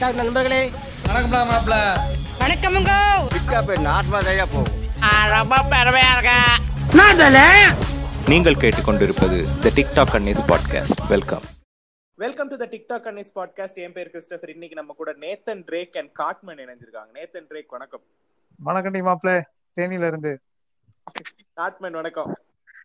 [0.00, 0.68] TikTok நண்பர்களே
[1.08, 1.98] வணக்கம்டா மாப்ள.
[2.38, 2.90] வணக்கமுங்க
[8.26, 11.42] நீங்கள் கேட்டுக்கொண்டிருப்பது the TikTok Annis podcast welcome
[12.14, 14.48] welcome to the TikTok Annis podcast என் பேர் கிறிஸ்டபர்.
[14.48, 17.14] இன்னைக்கு நம்ம கூட நேத்தன் ட்ரேக் அண்ட் காட்மன் இணைஞ்சிருக்காங்க.
[17.14, 18.02] நேத்தன் ட்ரேக் வணக்கம்.
[18.64, 19.42] வணக்கண்டி மாப்ள.
[19.76, 20.40] தேனியில இருந்து.
[21.54, 22.36] காட்மன் வணக்கம்.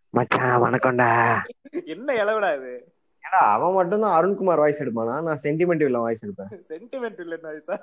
[0.09, 1.41] மச்சான் வணக்கம்டா.
[1.85, 2.94] என்ன இளவுடா இது?
[3.25, 5.21] ஏடா அவன் மட்டும் தான் அருண்குமார் வாய்ஸ் எடுப்பானா?
[5.21, 6.51] நான் சென்டிமெண்ட் இல்ல வாய்ஸ் எடுப்பேன்.
[6.69, 7.77] சென்டிமெண்ட் இல்லைன்னா வயசா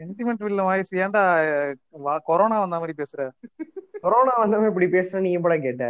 [0.00, 1.22] சென்டிமெண்ட் வில்ல வாய்ஸ் ஏன்டா
[2.04, 3.22] வா- கொரோனா வந்த மாதிரி பேசுற?
[4.00, 5.86] கொரோனா வந்தவன் இப்படி பேசுனா நீங்க எப்படா கேட்ட?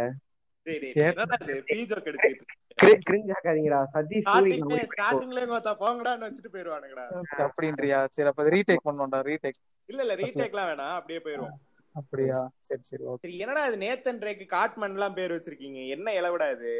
[7.45, 8.05] அப்படின்றியா?
[8.11, 10.95] சரி அப்ப ரீடேக் பண்ணோம்டா ரீடேக் இல்ல இல்ல ரீடேக்லாம் வேணாம்.
[10.95, 11.57] அப்படியே போயிருவோம்.
[11.95, 12.39] அப்படியா?
[12.59, 13.77] சரி சரி என்னடா இது?
[13.77, 15.87] நேத்தன் ட்ரேக் காட்மன் எல்லாம் பேர் வச்சிருக்கீங்க.
[15.87, 16.73] என்ன இளவுடா இது?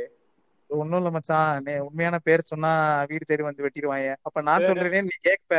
[0.74, 1.62] ஒண்ணும் இல்ல மச்சான்.
[1.66, 2.72] நீ உண்மையான பேர் சொன்னா
[3.10, 5.52] வீடு தேடி வந்து வெட்டிடுவாங்க அப்ப நான் சொல்றேனே நீ கேட்ப.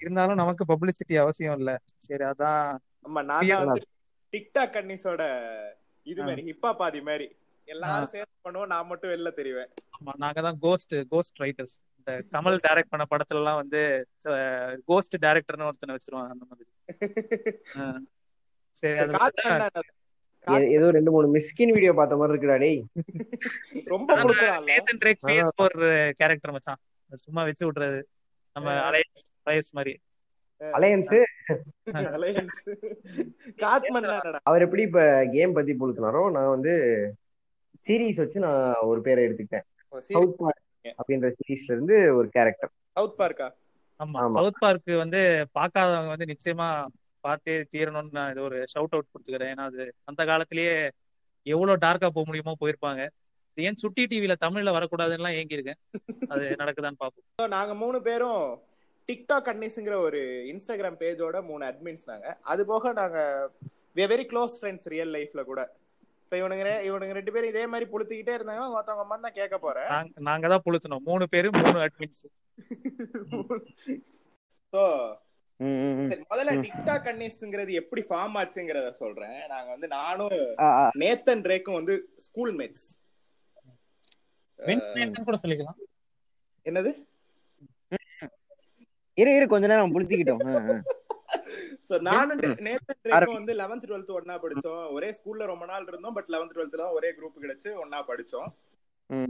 [0.00, 1.72] இருந்தாலும் நமக்கு பப்ளிசிட்டி அவசியம் இல்ல.
[2.06, 2.64] சரி அதான்
[3.04, 3.82] ஆமா நான்
[4.32, 5.22] டிக்டாக் கன்னிஸோட
[6.06, 7.26] இது மாதிரி ஹிப்பா பாதி மாதிரி
[7.68, 9.70] எல்லாரும் சேர்ந்து பண்ணுவோம் நான் மட்டும் வெளில தெரிவேன்.
[9.96, 13.80] ஆமா, நாங்க தான் கோஸ்ட் கோஸ்ட் ரைட்டர்ஸ் இந்த கமல் டைரக்ட் பண்ண படத்துல எல்லாம் வந்து
[14.88, 16.68] கோஸ்ட் டைரக்டர்னு ஒருத்தனை வச்சிருவாங்க அந்த மாதிரி.
[18.76, 18.96] சரி
[20.76, 22.80] ஏதோ ரெண்டு மூணு மிஸ்கின் வீடியோ பார்த்த மாதிரி இருக்குடா டேய்.
[23.86, 24.68] ரொம்ப கொடுக்குறான்ல?
[24.70, 25.76] Nathan Drake PS four
[26.20, 26.80] character மச்சான்.
[27.10, 28.00] சும்மா வச்சு விடுறது
[28.56, 29.94] நம்ம அலையன்ஸ் பயஸ் மாதிரி.
[30.60, 31.12] Alliance
[32.10, 32.58] Alliance.
[33.62, 34.06] காட்மன்?
[34.42, 35.00] அவர் எப்படி இப்ப
[35.32, 36.74] கேம் பத்தி புழுத்தினாரோ நான் வந்து
[37.86, 39.66] சீரீஸ் வச்சு நான் ஒரு பேரை எடுத்துக்கிட்டேன்.
[40.08, 40.60] சவுத் பார்க்
[40.98, 43.48] அப்படின்ற சீரீஸ்ல இருந்து ஒரு கேரக்டர் சவுத் பார்க்கா
[44.00, 44.34] ஆமா ஆமா.
[44.36, 45.20] சவுத் பார்க் வந்து
[45.58, 46.68] பார்க்காதவங்க வந்து நிச்சயமா
[47.26, 49.52] பார்த்தே தீரணும்னு நான் இது ஒரு ஷவுட் அவுட் கொடுத்துக்கிறேன்.
[49.54, 50.74] ஏன்னா அது அந்த காலத்திலேயே
[51.46, 53.02] எவ்வளவு டார்க்கா போக முடியுமோ போயிருப்பாங்க.
[53.58, 55.80] ஏன் சுட்டி டிவில தமிழ்ல வரக்கூடாதுன்னு ஏங்கி இருக்கேன்
[56.32, 58.44] அது நடக்குதான்னு பாப்போம் நாங்க மூணு பேரும்
[59.08, 60.20] டிக்டாக் அன்னிஸ்ங்கிற ஒரு
[60.52, 62.28] இன்ஸ்டாகிராம் பேஜோட மூணு அட்மின்ஸ் நாங்க.
[62.52, 63.18] அது போக நாங்க
[63.96, 65.60] வெரி க்ளோஸ் ஃப்ரெண்ட்ஸ் ரியல் லைஃப்ல கூட.
[66.24, 68.62] இப்ப இவனுங்க இவனுங்க ரெண்டு பேரும் இதே மாதிரி புளுத்திக்கிட்டே இருந்தாங்க.
[68.76, 69.90] ஒருத்தவங்க அம்மா தான் கேட்க போறேன்.
[70.28, 72.24] நாங்க தான் புளுத்தணும் மூணு பேரு மூணு அட்மின்ஸ்.
[74.72, 74.92] சரி,
[76.32, 79.38] முதல்ல டிக்டாக் அன்னிஸ்ங்கிறது எப்படி ஃபார்ம் ஆச்சுங்கிறத சொல்றேன்.
[79.52, 80.36] நாங்க வந்து நானும்.
[81.02, 81.96] நேத்தன் ரேக்கும் வந்து
[82.26, 82.88] ஸ்கூல் மேட்ஸ்
[85.28, 85.78] கூட சொல்லிக்கலாம்.
[86.66, 86.90] என்னது?
[89.18, 89.96] இரு இரு கொஞ்ச நேரம்
[90.50, 90.76] ஆ.
[91.88, 94.82] சோ நானும் நேத்தன் ரேக்கும் வந்து 11th 12th ஒண்ணா படிச்சோம்.
[94.96, 98.50] ஒரே ஸ்கூல்ல ரொம்ப நாள் இருந்தோம் பட் 11th 12th தான் ஒரே குரூப் கிடைச்சு ஒண்ணா படிச்சோம்.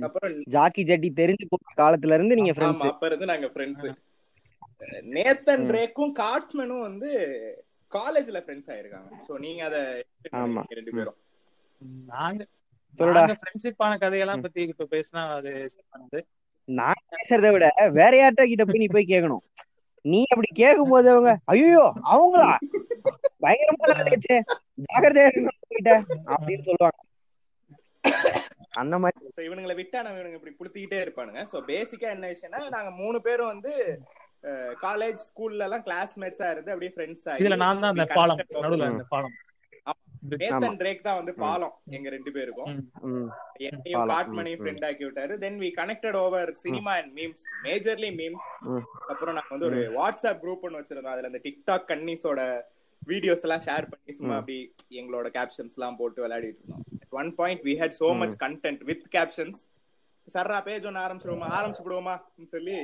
[0.06, 3.86] அப்புறம் ஜாக்கி ஜட்டி தெரிஞ்சு போன காலத்துல இருந்து நீங்க ஃப்ரெண்ட்ஸ் அப்ப இருந்து நாங்க ஃப்ரெண்ட்ஸ்
[5.16, 7.10] நேத்தன் ரேக்கும் காட்மனும் வந்து
[7.92, 9.10] காலேஜ்ல ஃப்ரெண்ட்ஸ் ஆயிருக்காங்க.
[9.26, 9.78] சோ நீங்க அத
[10.78, 11.18] ரெண்டு பேரும்.
[12.12, 12.42] நாங்க
[13.42, 16.20] ஃப்ரெண்ட்ஷிப்பான கதையெல்லாம் பத்தி இப்ப பேசினா அது.
[16.68, 17.68] நான் பேசுறத விட
[18.00, 19.44] வேற கிட்ட போய் நீ போய் கேட்கணும்
[20.04, 22.52] நீ அப்படி கேட்கும் போது அவங்க ஐயோ அவங்களா?
[23.44, 24.36] பயங்கரமா இருந்துச்சு
[25.74, 25.92] கிட்ட
[26.34, 26.98] அப்படின்னு சொல்லுவாங்க.
[28.82, 29.46] அந்த மாதிரி.
[29.48, 31.40] இவனுங்களை விட்டா நம்ம இவனுங்க இப்படி புளுத்திக்கிட்டே இருப்பானுங்க.
[31.52, 33.72] சோ பேசிக்கா என்ன விஷயம்னா நாங்க மூணு பேரும் வந்து
[34.82, 38.56] காலேஜ் ஸ்கூல்ல எல்லாம் கிளாஸ்மேட்ஸா இருந்து அப்படியே ஃப்ரெண்ட்ஸ் ஆகி இதுல நான் தான் அந்த we பாலம் connected
[38.56, 39.32] over- நடுவுல அந்த பாலம்.
[40.28, 42.90] நேத்தன் ட்ரேக் தான் வந்து பாலம் எங்க ரெண்டு பேருக்கும்.
[43.54, 45.38] என்னையும் ம், ஃப்ரெண்ட் ஆக்கி விட்டாரு.
[45.38, 48.44] Then we connected over cinema and memes majorly memes.
[49.08, 51.12] அப்புறம் நாங்க வந்து ஒரு வாட்ஸ்அப் குரூப் ஒன்று வச்சிருந்தோம்.
[51.14, 52.40] அதுல இந்த டிக்டாக் கன்னிஸோட
[53.06, 54.34] வீடியோஸ் எல்லாம் ஷேர் பண்ணி சும்மா.
[54.34, 56.84] அப்படி எங்களோட கேப்ஷன்ஸ் எல்லாம் போட்டு விளையாடிட்டு இருந்தோம்.
[57.10, 59.60] One point we had so much content with captions
[60.34, 61.48] சர்ரா page ஒன்று ஆரம்பிச்சிருவோமா?
[61.58, 62.14] ஆரம்பிச்சுடுவோமா
[62.44, 62.76] சொல்லி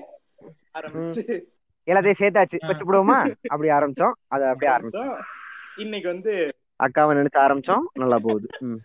[0.74, 1.42] ஆரம்பிச்சு.
[1.86, 2.58] எல்லாத்தையும் சேர்த்தாச்சு.
[2.60, 4.12] வச்சுப்படுவோமா அப்படி ஆரம்பிச்சோம்.
[4.26, 5.22] அதை அப்படியே ஆரம்பிச்சோம்.
[5.76, 7.80] இன்னைக்கு வந்து அக்காவை நினைச்சு ஆரம்பிச்சோம்.
[7.94, 8.48] நல்லா போகுது.
[8.58, 8.76] ம்.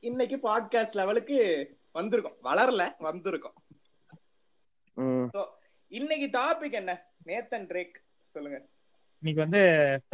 [0.00, 2.36] இன்னைக்கு பாட்காஸ்ட் லெவலுக்கு வந்திருக்கோம்.
[2.42, 3.74] வளரல வந்திருக்கோம்.
[4.94, 5.38] ம்.
[5.88, 7.12] இன்னைக்கு டாபிக் என்ன?
[7.26, 7.94] Nathan Drake.
[8.26, 8.66] சொல்லுங்க.
[9.20, 9.66] இன்னைக்கு வந்து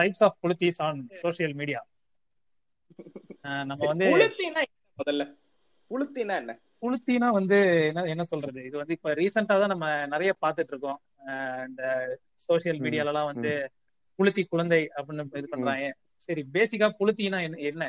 [0.03, 1.87] டைப்ஸ் ஆஃப் புலித்தீஸ் ஆன் சோசியல் மீடியா
[3.41, 4.35] நம்ம வந்து
[5.05, 5.37] முதல்ல?
[5.91, 6.59] புளுத்தினா என்ன?
[6.83, 8.61] புளுத்தினா வந்து என்ன என்ன சொல்றது?
[8.69, 11.01] இது வந்து இப்ப ரீசெண்டா தான் நம்ம நிறைய பார்த்துட்டு இருக்கோம்
[11.69, 11.83] இந்த
[12.47, 13.53] சோசியல் மீடியால எல்லாம் வந்து
[14.19, 15.91] புளுத்தி குழந்தை அப்படின்னு இது பண்றாங்க.
[16.27, 17.85] சரி பேசிக்கா புளுத்தினா என்ன என்ன?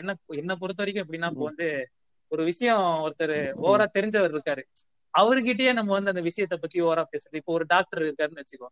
[0.00, 0.10] என்ன
[0.42, 1.68] என்ன பொறுத்த வரைக்கும் எப்படின்னா இப்போ வந்து
[2.32, 4.62] ஒரு விஷயம் ஒருத்தர் ஓவரா தெரிஞ்சவர் இருக்காரு.
[5.14, 7.40] அவர்கிட்டயே நம்ம வந்து அந்த விஷயத்த பத்தி ஓவரா பேசுறது.
[7.42, 8.68] இப்போ ஒரு டாக்டர் இருக்காருன்னு வச்சுக்கோ.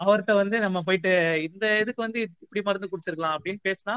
[0.00, 1.12] அவர்கிட்ட வந்து நம்ம போயிட்டு
[1.48, 3.94] இந்த இதுக்கு வந்து இப்படி மருந்து குடிச்சிருக்கலாம் அப்படின்னு பேசினா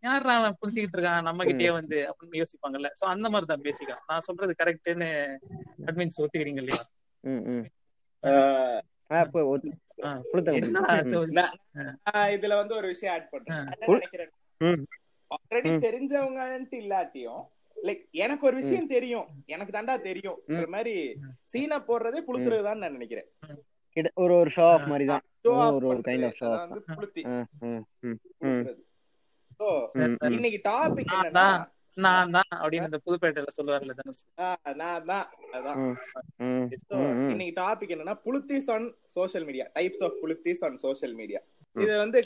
[0.00, 1.22] யாரா அவன் புரிஞ்சுக்கிட்டு இருக்கான்?
[1.22, 2.86] நம்ம கிட்டயே வந்து அப்படின்னு யோசிப்பாங்கல்ல.
[2.86, 5.36] சோ அந்த மாதிரி தான் பேசிக்கா நான் சொல்றது கரெக்ட்னு
[5.86, 6.82] அட்மின்ஸ் ஒத்துக்கிறீங்க இல்லையா?
[12.28, 13.66] இதுல வந்து ஒரு விஷயம் ஆட் பண்றேன்.
[15.34, 15.54] ஆல்ரெடி.
[15.54, 17.46] தெரிஞ்சவங்கன்ட்டு இல்லாட்டியும்
[17.82, 19.26] லைக் எனக்கு ஒரு விஷயம் தெரியும்.
[19.46, 20.38] எனக்கு தாண்டா தெரியும்.
[20.68, 23.26] மாதிரி சீனா போடுறதே புளுத்துறதுதான் நான் நினைக்கிறேன்.
[23.88, 25.22] கிட்ட- ஒரு ஒரு ஷோ ஆஃப் மாதிரி தான்.
[25.52, 26.68] ஆஃப் ஒரு ஒரு கைண்ட் ஆஃப் ஷோ அதான்
[30.30, 31.60] இன்னைக்கு டாபிக் நான் என்னன்னா தான்
[31.96, 34.22] நான் தான் அப்படின்னு புதுப்பேட்டையில சொல்லுவார்ல தனுஷ்.
[34.40, 35.78] ஆ, நான் தான் அதான்.
[37.30, 38.86] இன்னைக்கு டாபிக் என்னன்னா புளுத்திஸ் on
[39.16, 41.40] social media types of புளுத்திஸ் on social media.
[41.76, 42.20] இது வந்து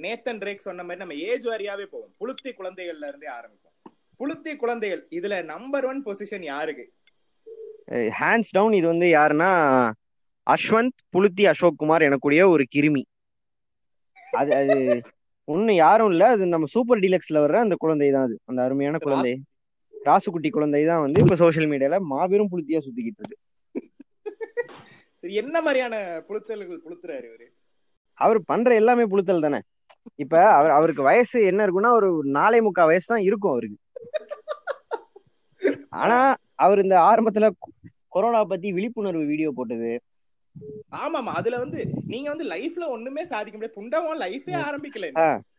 [0.00, 2.12] நேத்தன் ரேக் சொன்ன மாதிரி நம்ம ஏஜ் வாரியாவே போவோம்.
[2.20, 3.76] புளுத்தி குழந்தைகள்ல இருந்தே ஆரம்பிப்போம்.
[4.20, 6.84] புளுத்தி குழந்தைகள் இதுல நம்பர் ஒன் பொசிஷன் யாருக்கு?
[8.18, 9.50] ஹேண்ட்ஸ் டவுன் இது வந்து யாருன்னா
[10.46, 13.02] அஸ்வந்த் புலுத்தி அசோக் குமார் எனக்கூடிய ஒரு கிருமி.
[14.32, 14.76] அது அது
[15.48, 16.24] ஒண்ணு யாரும் இல்ல.
[16.34, 18.36] அது நம்ம சூப்பர் டீலக்ஸ்ல வர்ற அந்த குழந்தை தான் அது.
[18.44, 19.32] அந்த அருமையான குழந்தை.
[19.94, 23.38] ராசுகுட்டி குழந்தை தான் வந்து இப்ப சோஷியல் மீடியால மாபெரும் புளுத்தியா சுத்திக்கிட்டு இருக்கு.
[25.40, 25.94] என்ன மாதிரியான
[26.28, 27.46] புளுத்தல்கள் புளுத்துறாரு இவரு?
[28.18, 29.60] அவர் பண்ற எல்லாமே புளுத்தல் தானே?
[30.18, 33.78] இப்ப அவர் அவருக்கு வயசு என்ன இருக்குன்னா ஒரு நாலே முக்கா வயசு தான் இருக்கும் அவருக்கு.
[36.02, 36.16] ஆனா
[36.56, 37.46] அவர் இந்த ஆரம்பத்துல
[38.08, 39.90] கொரோனா பத்தி விழிப்புணர்வு வீடியோ போட்டது
[40.92, 43.80] ஆமாமா அதுல வந்து நீங்க வந்து லைஃப்ல ஒண்ணுமே சாதிக்க முடியாது.
[43.80, 45.06] புண்டமும் லைஃபே ஆரம்பிக்கல.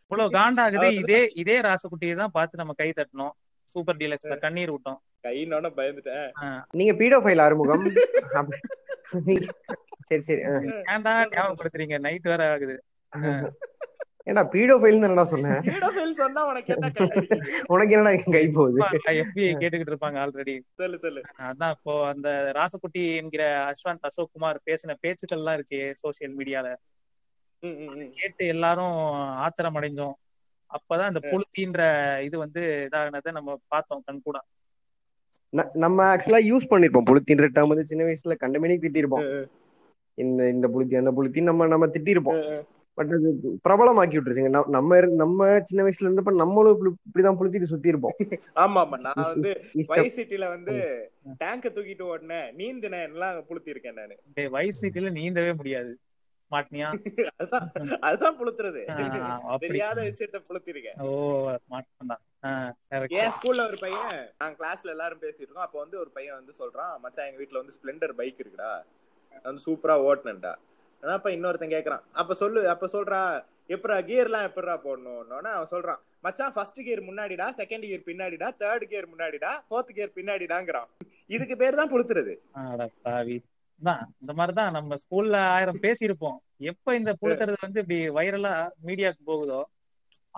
[0.08, 3.30] இவ்வளவு காண்டாகுது இதே இதே ராசகுட்டியை தான் பார்த்து நம்ம கை தட்டணும்.
[3.64, 6.30] சூப்பர் டீலக்ஸ்ல கண்ணீர் விட்டோம் கைனோட பயந்துட்டேன்.
[6.70, 7.86] நீங்க பீடோஃபைல் ஆறுமுகம்.
[8.32, 9.48] அப்படி-
[10.02, 10.42] சரி சரி.
[10.42, 11.98] ஏன்டா ஞாபகப்படுத்துறீங்க?
[11.98, 12.84] நைட் வேற ஆகுது.
[14.30, 16.92] ஏன்டா பீடோஃபைல் என்னடா சொன்னேன் பீடோஃபைல் சொன்னா உனக்கு என்ன?
[17.66, 18.82] உனக்கு என்னடா கை போகுது?
[18.82, 21.22] எஃபிஐ கேட்டுக்கிட்டு இருப்பாங்க ஆல்ரெடி சொல்லு சொல்லு.
[21.38, 26.74] அதான் இப்போ அந்த ராசகுட்டி என்கிற அஸ்வந்த் அசோக் குமார் பேசின பேச்சுக்கள் எல்லாம் இருக்கு சோசியல் மீடியால.
[28.10, 30.12] கேட்டு எல்லாரும் ஆத்திரம் அடைஞ்சோம்
[30.68, 31.80] அப்பதான் இந்த புளுத்தின்ற
[32.22, 34.40] இது வந்து இதானதை நம்ம பார்த்தோம் கண் கூட.
[35.56, 37.04] ந- நம்ம ஆக்சுவலா யூஸ் பண்ணிருப்போம்.
[37.10, 39.46] புளுத்தின்ற டேர்ம் வந்து சின்ன வயசுல கண்டமேனி திட்டிருப்போம்.
[40.14, 42.60] இந்த இந்த புளுத்தி அந்த புளுத்தி நம்ம நம்ம திட்டிருப்போம்.
[42.94, 44.68] பட் அது பிரபலமாக்கி விட்டுருச்சுங்க.
[44.68, 49.60] நம்ம- நம்ம சின்ன வயசுல இருந்தப்ப நம்மளும் இப்படி- இப்படிதான் புளுத்திட்டு சுத்தி இருப்போம் ஆமா ஆமா நான் வந்து.
[49.86, 50.74] வைஸ் சிட்டில வந்து
[51.44, 52.48] டேங்க தூக்கிட்டு ஓடினேன்.
[52.54, 53.02] நீந்தினேன்.
[53.02, 54.18] எல்லாம் புளுத்தி இருக்கேன் நானு.
[54.34, 55.98] டேய், வயசு சிட்டில நீந்தவே முடியாது.
[56.50, 56.88] மாட்டினியா?
[57.36, 57.70] அதுதான்
[58.00, 58.80] அதுதான் புளுத்துறது.
[59.58, 65.40] தெரியாத விஷயத்த புளுத்தி இருக்கேன் ஓ மாட்டான் கரெக்ட் என் ஸ்கூல்ல ஒரு பையன் நாங்க கிளாஸ்ல எல்லாரும் பேசிட்டு
[65.40, 68.82] இருக்கோம் அப்ப வந்து ஒரு பையன் வந்து சொல்றான் மச்சான் எங்க வீட்ல வந்து ஸ்ப்ளெண்டர் பைக் இருக்குடா.
[69.42, 70.54] வந்து சூப்பரா ஓட்டுனேன்டா.
[71.12, 72.02] அப்ப இன்னொருத்தன் கேக்குறான்.
[72.12, 73.30] அப்ப சொல்லு அப்ப சொல்றான்
[73.68, 76.00] எப்படா கியர் எல்லாம் எப்படா போடணும்னு அவன் சொல்றான்.
[76.20, 80.88] மச்சான் ஃபர்ஸ்ட் கியர் முன்னாடிடா செகண்ட் கியர் பின்னாடிடா தேர்ட் கியர் முன்னாடிடா ஃபோர்த் கியர் பின்னாடிடாங்கிறான்.
[81.26, 82.34] இதுக்கு பேர் தான் புளுத்துறது.
[83.80, 86.38] தான் இந்த மாதிரிதான் நம்ம ஸ்கூல்ல ஆயிரம் பேசியிருப்போம்.
[86.72, 88.52] எப்ப இந்த புழுத்துறது வந்து இப்படி வைரலா
[88.86, 89.60] மீடியாக்கு போகுதோ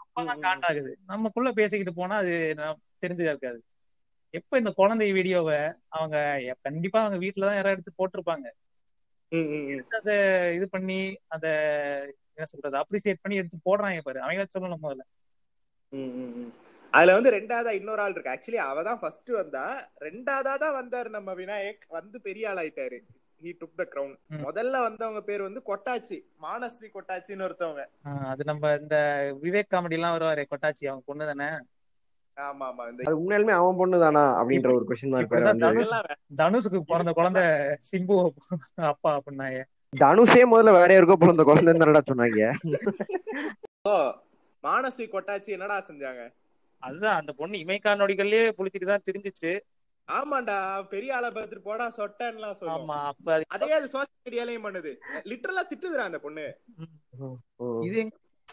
[0.00, 0.42] அப்பதான்.
[0.46, 0.92] காண்டாகுது.
[1.06, 2.34] நமக்குள்ள பேசிக்கிட்டு போனா அது
[3.02, 3.58] தெரிஞ்சதா இருக்காது.
[4.34, 5.58] எப்ப இந்த குழந்தை வீடியோவை
[5.88, 6.16] அவங்க
[6.66, 8.46] கண்டிப்பா அவங்க வீட்டுலதான் யாராவது எடுத்து போட்டிருப்பாங்க.
[9.98, 10.10] அத
[10.56, 11.44] இது பண்ணி அத
[12.30, 14.18] என்ன சொல்றது அப்ரிசியேட் பண்ணி எடுத்து போடுறாங்க பாரு.
[14.20, 15.04] அவங்க சொல்லணும் முதல்ல.
[16.92, 18.32] அதுல வந்து ரெண்டாவதா இன்னொரு ஆள் இருக்கு.
[18.34, 19.64] ஆக்சுவலி அவ தான் ஃபர்ஸ்ட் வந்தா
[20.06, 21.82] ரெண்டாவதா தான் வந்தாரு நம்ம விநாயக்.
[21.88, 22.98] வந்து பெரிய ஆள் ஆயிட்டாரு.
[23.40, 24.14] He took the crown.
[24.46, 26.18] முதல்ல வந்தவங்க பேர் வந்து கொட்டாச்சி.
[26.42, 27.84] மானஸ்வி கொட்டாச்சின்னு ஒருத்தவங்க.
[28.30, 28.96] அது நம்ம இந்த
[29.44, 30.84] விவேக் காமெடி எல்லாம் வருவாரு கொட்டாச்சி.
[30.90, 31.48] அவங்க பொண்ணு தானே
[32.38, 37.42] அது உண்மையாலுமே அவன் பொண்ணுதானா அப்படின்ற ஒரு கொஸ்டின் மார்க் தனுஷுக்கு பிறந்த குழந்தை
[37.90, 38.16] சிம்பு
[38.74, 39.60] அப்பா அப்படின்னாங்க.
[39.96, 42.40] தனுஷே முதல்ல வேற யாருக்கோ பிறந்த குழந்தை தானடா சொன்னாங்க.
[44.62, 46.22] மானஸ்வி கொட்டாச்சி என்னடா செஞ்சாங்க?
[46.82, 49.52] அதுதான் அந்த பொண்ணு இமைக்கா நொடிகள்லயே புளித்திட்டு தான் தெரிஞ்சிச்சு.
[50.08, 50.56] ஆமாண்டா
[50.88, 54.92] பெரிய ஆளை பார்த்துட்டு போடா சொட்டன்லாம் சொல்லுவோம் ஆமா அப்ப அது- அதே சோசியல் மீடியாலயும் பண்ணுது.
[55.24, 56.44] லிட்டரலா திட்டுதுடா அந்த பொண்ணு.
[57.82, 58.00] இது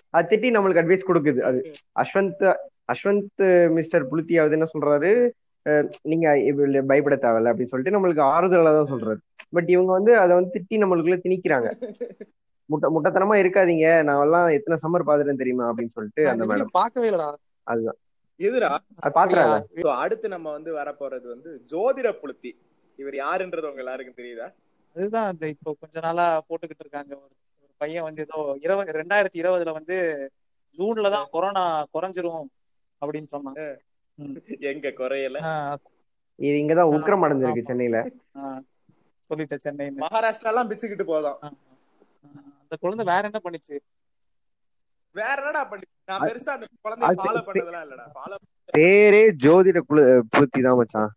[0.10, 1.42] அது திட்டி நம்மளுக்கு அட்வைஸ் கொடுக்குது.
[1.42, 1.60] அது
[2.00, 2.46] அஸ்வந்த்
[2.88, 5.12] அஸ்வந்த் மிஸ்டர் புளுத்தி அவர் என்ன சொல்றாரு?
[5.66, 6.28] அஹ் நீங்க
[6.88, 9.18] பயப்பட தேவையில்ல அப்படின்னு சொல்லிட்டு நம்மளுக்கு ஆறுதலா தான் சொல்றாரு.
[9.50, 11.68] பட் இவங்க வந்து அதை வந்து திட்டி நம்மளுக்குள்ள திணிக்கிறாங்க.
[12.66, 14.04] முட்டை முட்டைத்தனமா இருக்காதீங்க.
[14.04, 17.34] நான் எல்லாம் எத்தனை சம்மர் பாத்துட்டேன் தெரியுமா அப்படின்னு சொல்லிட்டு அந்த மேடம் இல்லடா.
[17.64, 18.00] அதுதான்.
[19.14, 22.52] பாத்துறாங்க So, அடுத்து நம்ம வந்து வரப்போறது வந்து ஜோதிட புளுத்தி.
[22.96, 24.48] இவர் யாருன்றது உங்க எல்லாருக்கும் தெரியுதா?
[24.96, 27.16] அதுதான் அந்த இப்போ கொஞ்ச நாளா போட்டுக்கிட்டு இருக்காங்க.
[27.16, 27.32] ஒரு
[27.78, 29.98] பையன் வந்து ஏதோ இருபது ரெண்டாயிரத்தி இருபதுல வந்து
[30.74, 32.46] ஜூன்ல தான் கொரோனா குறைஞ்சிரும்.
[33.04, 33.58] அப்படின்னு சொன்னான்
[34.72, 35.38] எங்க குறையல?
[36.40, 37.98] இது இங்கதான் உக்கிரம் அடைஞ்சிருக்கு சென்னையில.
[39.30, 40.04] சொல்லிட்டேன் சென்னைன்னு.
[40.06, 41.40] மகாராஷ்டிரா எல்லாம் பிச்சுக்கிட்டு போதும்
[42.62, 43.76] அந்த குழந்தை வேற என்ன பண்ணுச்சு?
[45.16, 48.06] வேற என்னடா பண்ணி நான் பெருசா அந்த குழந்தைய ஃபாலோ பண்ணதெல்லாம் இல்லடா.
[48.16, 48.38] ஃபாலோ
[48.78, 51.12] பேரே ஜோதிட குழு புளுத்தி தான் மச்சான்.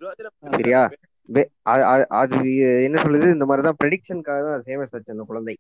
[0.57, 0.83] சரியா?
[2.21, 2.37] அது
[2.87, 3.29] என்ன சொல்லுது?
[3.37, 5.55] இந்த மாதிரிதான் ப்ரெடிக்ஷனுக்காக தான் ஃபேமஸ் ஆச்சு அந்த குழந்தை.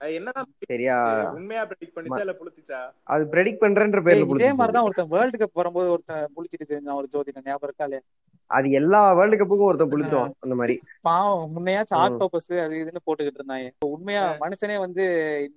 [0.00, 0.96] என்னதான் சரியா?
[1.32, 4.58] உண்மையா ப்ரெடிக்ட் பண்ணிச்சா இல்ல புளுத்திச்சா அது ப்ரெடிக்ட் பண்றேன்ற பேர்ல இதே புளுத்திச்சு.
[4.58, 8.02] மாதிரிதான் ஒருத்தன் வேர்ல்டு கப் வரும்போது ஒருத்தன் புளிச்சிட்டு தெரிஞ்சான் ஒரு ஜோதிடன் ஞாபகம் இருக்கா இல்லையா?
[8.50, 10.76] அது எல்லா வேர்ல்டு கப்புக்கும் ஒருத்தன் அந்த மாதிரி.
[11.02, 12.04] பாவம் முன்னையாச்சும் ம்.
[12.04, 15.04] ஆக்டோபஸ் அது இதுன்னு போட்டுக்கிட்டு இருந்தாங்க இப்ப உண்மையா மனுஷனே வந்து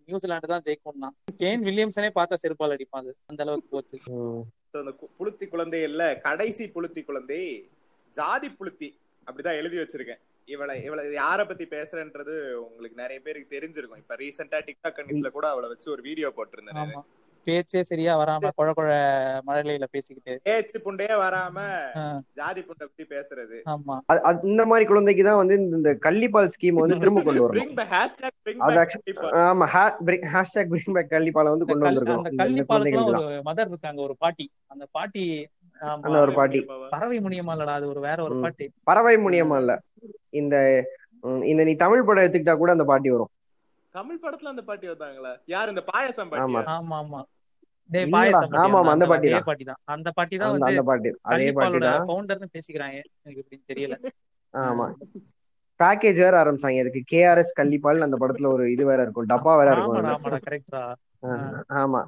[0.07, 3.13] நியூசிலாந்து தான் ஜெயிக்கும்னா கேன் வில்லியம்சனே பார்த்தா செருப்பால் அடிப்பான் அது.
[3.27, 3.97] அந்த அளவுக்கு போச்சு.
[4.79, 7.39] அந்த புளுத்தி குழந்தை இல்ல கடைசி புளுத்தி குழந்தை
[8.15, 8.89] ஜாதி புளுத்தி
[9.27, 10.21] அப்படிதான் எழுதி வச்சிருக்கேன்.
[10.45, 13.97] இவளை இவளை யார பத்தி பேசுறேன்றது உங்களுக்கு நிறைய பேருக்கு தெரிஞ்சிருக்கும்.
[13.97, 16.93] இப்ப ரீசெண்டா டிக்டாக் கன்னிஸ்ல கூட அவளை வச்சு ஒரு வீடியோ போட்டிருந்தேன்
[17.43, 18.93] பேச்சே சரியா வராம குழ குழ
[19.47, 20.39] மழலையில பேசிக்கிட்டு.
[20.43, 21.61] பேச்சு புண்டையே வராம
[22.33, 23.61] ஜாதி புண்டை பத்தி பேசுறது.
[23.65, 24.45] ஆமா.
[24.45, 27.55] இந்த மாதிரி குழந்தைக்கு தான் வந்து இந்த- இந்த கள்ளிப்பால் ஸ்கீம் வந்து திரும்ப கொண்டு வரணும்.
[27.55, 29.53] Bring back hashtag bring அது back actually- கண்டிப்பா.
[29.53, 32.23] ஆமா ஹேஷ்டாக் பிரிங் பேக் கள்ளிப்பாலை வந்து கொண்டு வந்திருக்கணும்.
[32.23, 32.63] அந்த
[33.05, 34.51] ஒரு மதர் இருக்காங்க ஒரு பாட்டி.
[34.67, 35.47] அந்த பாட்டி
[35.81, 36.59] அந்த ஒரு பாட்டி.
[36.93, 38.35] பறவை முனியமா இல்லடா அது ஒரு வேற ஒரு.
[38.45, 38.65] பாட்டி.
[38.87, 39.73] பறவை முனியமா இல்ல
[40.41, 40.55] இந்த
[41.45, 43.31] இந்த நீ தமிழ் படம் எடுத்துக்கிட்டா கூட அந்த பாட்டி வரும்.
[43.95, 46.61] தமிழ் படத்துல அந்த பாட்டி வந்தாங்களா யார் இந்த பாயசம் பாட்டி ஆமா.
[46.99, 47.21] ஆமா
[47.89, 48.05] டேய்.
[48.13, 49.45] பாயசம் ஆமா, ஆமா, அந்த பாட்டி தான்.
[49.49, 52.05] பாட்டி தான் அந்த பாட்டி தான் அந்த வந்து அந்த பாட்டி அதே பாட்டி தான்.
[52.07, 52.95] ஃபவுண்டர்னு பேசிக்கிறாங்க.
[53.21, 53.95] எனக்கு எப்படின்னு தெரியல.
[54.53, 54.85] ஆமா.
[55.79, 56.81] பேக்கேஜ் வேற ஆரம்பிச்சாங்க.
[56.83, 59.29] அதுக்கு கேஆர்எஸ் கள்ளிப்பால் அந்த படத்துல ஒரு இது வேற இருக்கும்.
[59.31, 59.97] டப்பா வேற இருக்கும்
[61.81, 62.01] ஆமா.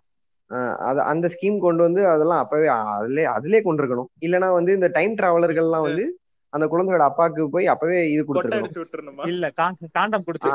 [0.78, 5.16] அது அந்த ஸ்கீம் கொண்டு வந்து அதெல்லாம் அப்பவே அதுலயே அதுலயே கொண்டு இருக்கணும் இல்லனா வந்து இந்த டைம்
[5.16, 6.20] டிராவலர்கள்லாம் வந்து
[6.50, 9.28] அந்த குழந்தையோட அப்பாக்கு போய் அப்பவே இது கொடுத்துருக்கணும்.
[9.28, 9.52] இல்ல
[9.92, 10.50] காண்டம் கொடுத்து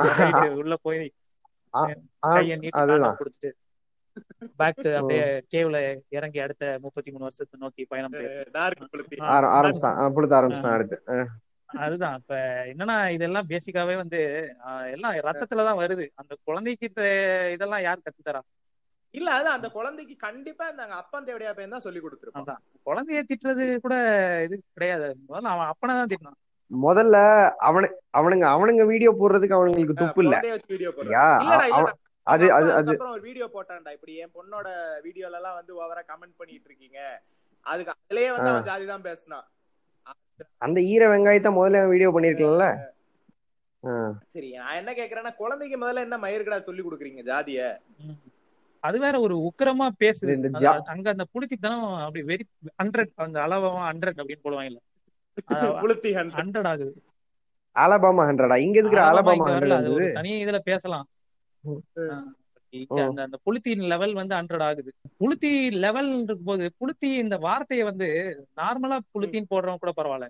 [0.56, 1.12] உள்ள போய்
[2.70, 3.16] அதுதான்.
[4.56, 9.22] பேக் அப்படியே கேவ்ல இறங்கி அடுத்த முப்பத்தி மூணு வருஷத்தை நோக்கி பயணம் செய்யுது டார்க் புளுத்தி.
[9.22, 9.26] ஆ.
[9.26, 9.96] ஆர- ஆரம்பிச்சிட்டான்.
[9.96, 11.02] ஆ, புழுத்த ஆரம்பிச்சிட்டான் அடுத்து.
[11.08, 11.26] ஆ,
[11.66, 12.14] அதுதான்.
[12.14, 14.18] இப்ப என்னன்னா இதெல்லாம் பேசிக்காவே வந்து
[14.92, 16.08] எல்லாம் ரத்தத்துலதான் வருது.
[16.14, 16.86] அந்த குழந்தைக்கு
[17.52, 18.40] இதெல்லாம் யார் கத்து தரா
[19.14, 22.44] இல்ல அது அந்த குழந்தைக்கு கண்டிப்பா இந்த அப்பன் தேவடியா பையன் தான் சொல்லி கொடுத்துருப்பான்.
[22.44, 22.60] அதான்.
[22.88, 23.94] குழந்தைய திட்டுறது கூட
[24.46, 25.08] இது கிடையாது.
[25.30, 26.38] முதல்ல அவன் அப்பனை தான் திட்டினான்
[26.70, 27.16] முதல்ல
[27.68, 27.86] அவனு
[28.18, 30.36] அவனுங்க அவனுங்க வீடியோ போடுறதுக்கு அவனுங்களுக்கு துப்பு இல்ல.
[30.74, 31.94] வீடியோ போடுறான்
[32.26, 32.70] அது அது அது.
[32.78, 33.92] அதுக்கப்புறம் ஒரு வீடியோ போட்டான்டா.
[33.96, 34.68] இப்படி என் பொண்ணோட
[35.06, 36.98] வீடியோல எல்லாம் வந்து ஓவரா கமெண்ட் பண்ணிட்டு இருக்கீங்க.
[37.66, 39.46] அதுக்கு அதுலயே வந்து அவன் ஜாதி தான் பேசினான்.
[40.66, 42.66] அந்த ஈர வெங்காயத்தை முதல்ல வீடியோ பண்ணிருக்கலாம்ல
[44.34, 47.60] சரி நான் என்ன கேக்குறேன்னா குழந்தைக்கு முதல்ல என்ன மயிருக்கடா சொல்லி கொடுக்குறீங்க ஜாதிய.
[48.82, 50.34] அது வேற ஒரு உக்கிரமா பேசுது.
[50.92, 52.44] அங்க அந்த புளித்தித்தனம் அப்படி வெரி
[52.80, 54.44] ஹண்ட்ரட் அந்த அளவா ஹண்ட்ரட் அப்படின்னு
[55.82, 56.92] புளுத்தி ஹண்ட் ஹண்ட்ரட் ஆகுது.
[57.76, 59.74] அலபாமா ஹண்ட்ரடா இங்க இருக்கிற அலபாமா ஹண்ட்ரட் வரல.
[59.74, 61.06] அது இருந்தது ஒரு தனி இதுல பேசலாம்.
[63.06, 64.90] அந்த அந்த புளுத்தி லெவல் வந்து ஹண்ட்ரட் ஆகுது.
[65.20, 65.50] புளுத்தி
[65.84, 68.08] லெவல் இருக்கும்போது புளுத்தி இந்த வார்த்தையை வந்து
[68.60, 70.28] நார்மலா புளுத்தின்னு போடுறவங்க கூட பரவாயில்ல.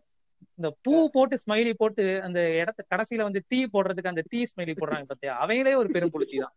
[0.58, 5.06] இந்த பூ போட்டு ஸ்மைலி போட்டு அந்த இடத்த கடைசியில வந்து தீ போடுறதுக்கு அந்த தீ ஸ்மைலி போடுறாங்க
[5.06, 5.34] பாத்தியா?
[5.42, 6.54] அவங்களே ஒரு பெரும் புளுத்தி தான்.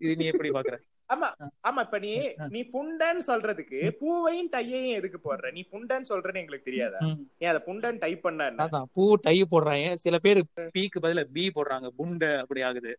[0.00, 0.76] இது நீ எப்படி பாக்குற?
[1.08, 1.28] ஆமா
[1.68, 2.10] ஆமா இப்ப நீ
[2.48, 5.52] நீ புண்டன் சொல்றதுக்கு பூவையும் டையையும் எதுக்கு போடுற?
[5.52, 7.00] நீ புண்டன் சொல்றேன்னு எங்களுக்கு தெரியாதா.
[7.38, 8.66] ஏன் அத புண்டன் டைப் பண்ண என்ன?
[8.66, 9.94] அதான் பூ டை போடுறாங்க.
[9.94, 10.40] சில பேர்
[10.74, 11.88] பீக்கு பதிலா பி போடுறாங்க.
[11.98, 12.94] புண்ட அப்படி ஆகுது.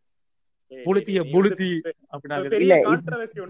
[0.85, 1.67] புளுத்திய புளுத்தி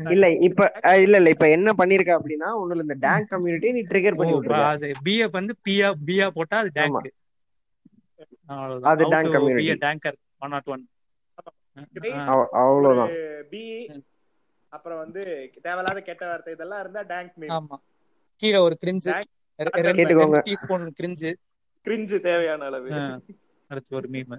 [0.09, 0.71] இல்ல, இப்ப-
[1.01, 4.65] இல்ல இல்ல இப்ப என்ன பண்ணிருக்க அப்படின்னா ஒண்ணுல இந்த டேங்க் கம்யூனிட்டி நீ ட்ரிகர் பண்ணி விட்டுருக்க.
[4.71, 6.71] அது பிஏ வந்து பியா பியா போட்டா அது.
[6.73, 6.97] டேங்க்
[8.85, 9.69] அது dank community.
[9.85, 10.94] Danker one not one அவ-
[12.51, 13.11] அவ்வளவுதான்.
[13.49, 13.63] பி.
[14.69, 15.23] அப்புறம் வந்து
[15.61, 17.77] தேவையில்லாத கெட்ட வார்த்தை இதெல்லாம் இருந்தா டேங்க் மீம் ஆமா.
[18.35, 19.31] கீழே ஒரு கிரிஞ்சு Dank-
[19.95, 20.39] கேட்டுக்கோங்க.
[20.45, 21.29] டீஸ்பூன் கிரிஞ்சு
[21.85, 22.89] கிரிஞ்சு தேவையான அளவு.
[23.67, 24.31] அடுத்து ஒரு meme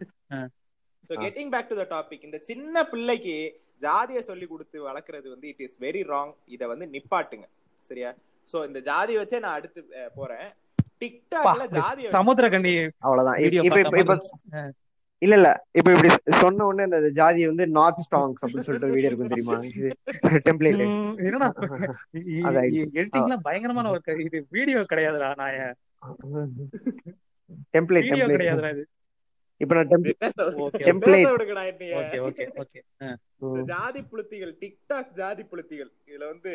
[1.09, 3.37] so getting back to the topic இந்த சின்ன பிள்ளைக்கு
[3.81, 7.45] ஜாதிய சொல்லி கொடுத்து வளர்க்கறது வந்து இட் இஸ் வெரி ராங் இத வந்து நிப்பாட்டுங்க.
[7.79, 8.15] சரியா?
[8.53, 10.49] சோ இந்த ஜாதி வச்சே நான் அடுத்து போறேன்.
[11.01, 13.41] டிக்டாக்ல ஜாதி சமுத்திர கண்ணி அவ்வளவுதான்.
[15.23, 15.49] இல்ல இல்ல.
[15.79, 16.09] இப்ப இப்படி
[16.41, 19.57] சொன்ன உடனே அந்த ஜாதி வந்து நார்த் ஸ்டாங்ஸ் அப்படின்னு சொல்லிட்டு வீடியோ இருக்கும் தெரியுமா?
[19.79, 19.91] இது
[20.49, 20.83] டெம்ப்ளேட்
[21.27, 21.49] என்னடா.
[22.99, 25.57] எடிட்டிங்லாம் பயங்கரமான ஒர்க் இது வீடியோ கிடையாதுடா நான்
[27.75, 28.85] டெம்ப்ளேட் வீடியோ டெம்ப்ளேட் கிடையாதுடா இது.
[29.61, 29.93] இப்ப நான்
[30.67, 30.83] ஓகே.
[32.29, 32.45] ஓகே.
[32.63, 32.81] ஓகே
[33.71, 35.91] ஜாதி புளுத்திகள் டிக்டாக் ஜாதி புளுத்திகள்.
[36.11, 36.53] இதுல வந்து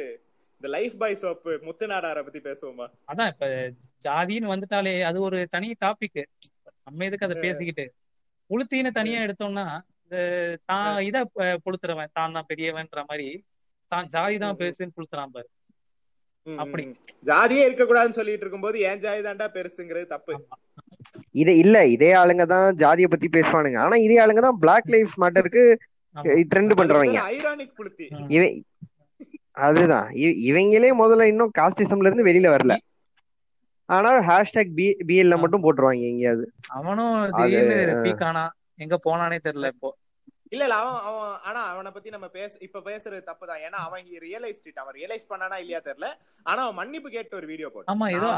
[0.62, 2.88] இந்த லைஃப் பாய் சோப் முத்துநாடார பத்தி பேசுவோமா?
[3.12, 3.48] அதான் இப்ப
[4.08, 6.22] ஜாதின்னு வந்துட்டாலே அது ஒரு தனி டாபிக்
[6.86, 7.86] நம்ம எதுக்கு அதை பேசிக்கிட்டு?
[8.52, 9.66] புளுத்தின்னு தனியா எடுத்தோம்னா
[10.04, 10.18] இந்த
[10.70, 13.28] தான் இத அஹ், புளுத்துறவன் தான் தான் பெரியவன்ற மாதிரி
[13.92, 15.50] தான் ஜாதி தான் பெருசுன்னு புளுத்துறான் பாரு.
[16.48, 16.84] அப்படி.
[17.28, 20.34] ஜாதியே இருக்க கூடாதுன்னு சொல்லிட்டு இருக்கும்போது ஏன் ஜாதி தாண்டா பெருசுங்கிறது தப்பு?
[21.36, 23.80] இது இல்ல இதே ஆளுங்க தான் ஜாதிய பத்தி பேசுவானுங்க.
[23.84, 25.64] ஆனா இதே ஆளுங்க தான் பிளாக் லைஃப் மேட்டருக்கு.
[26.50, 27.20] ட்ரெண்ட் பண்றவங்க.
[27.32, 28.08] ஐரானிக் புளுத்தி.
[29.66, 30.08] அதுதான்.
[30.48, 32.76] இவங்களே முதல்ல இன்னும் காஸ்டிசம்ல இருந்து வெளியில வரல.
[33.92, 36.46] ஆனா ஹேஷ்டாக் பி பிஎல்ல மட்டும் போட்டுருவாங்க எங்கேயாவது.
[36.76, 38.44] அவனும் அது, திடீர்னு பீக் ஆனா
[38.80, 39.90] எங்க போனானே தெரியல இப்போ.
[40.54, 41.20] இல்ல இல்ல அவன் அவன்
[41.50, 45.58] ஆனா அவனை பத்தி நம்ம பேச இப்ப பேசுறது தப்பு தான் ஏன்னா அவன் ரியலைஸ் அவன் ரியலைஸ் பண்ணானா
[45.64, 46.08] இல்லையா தெரியல.
[46.46, 48.30] ஆனா அவன் மன்னிப்பு கேட்டு ஒரு வீடியோ போட்டான் ஆமா ஏதோ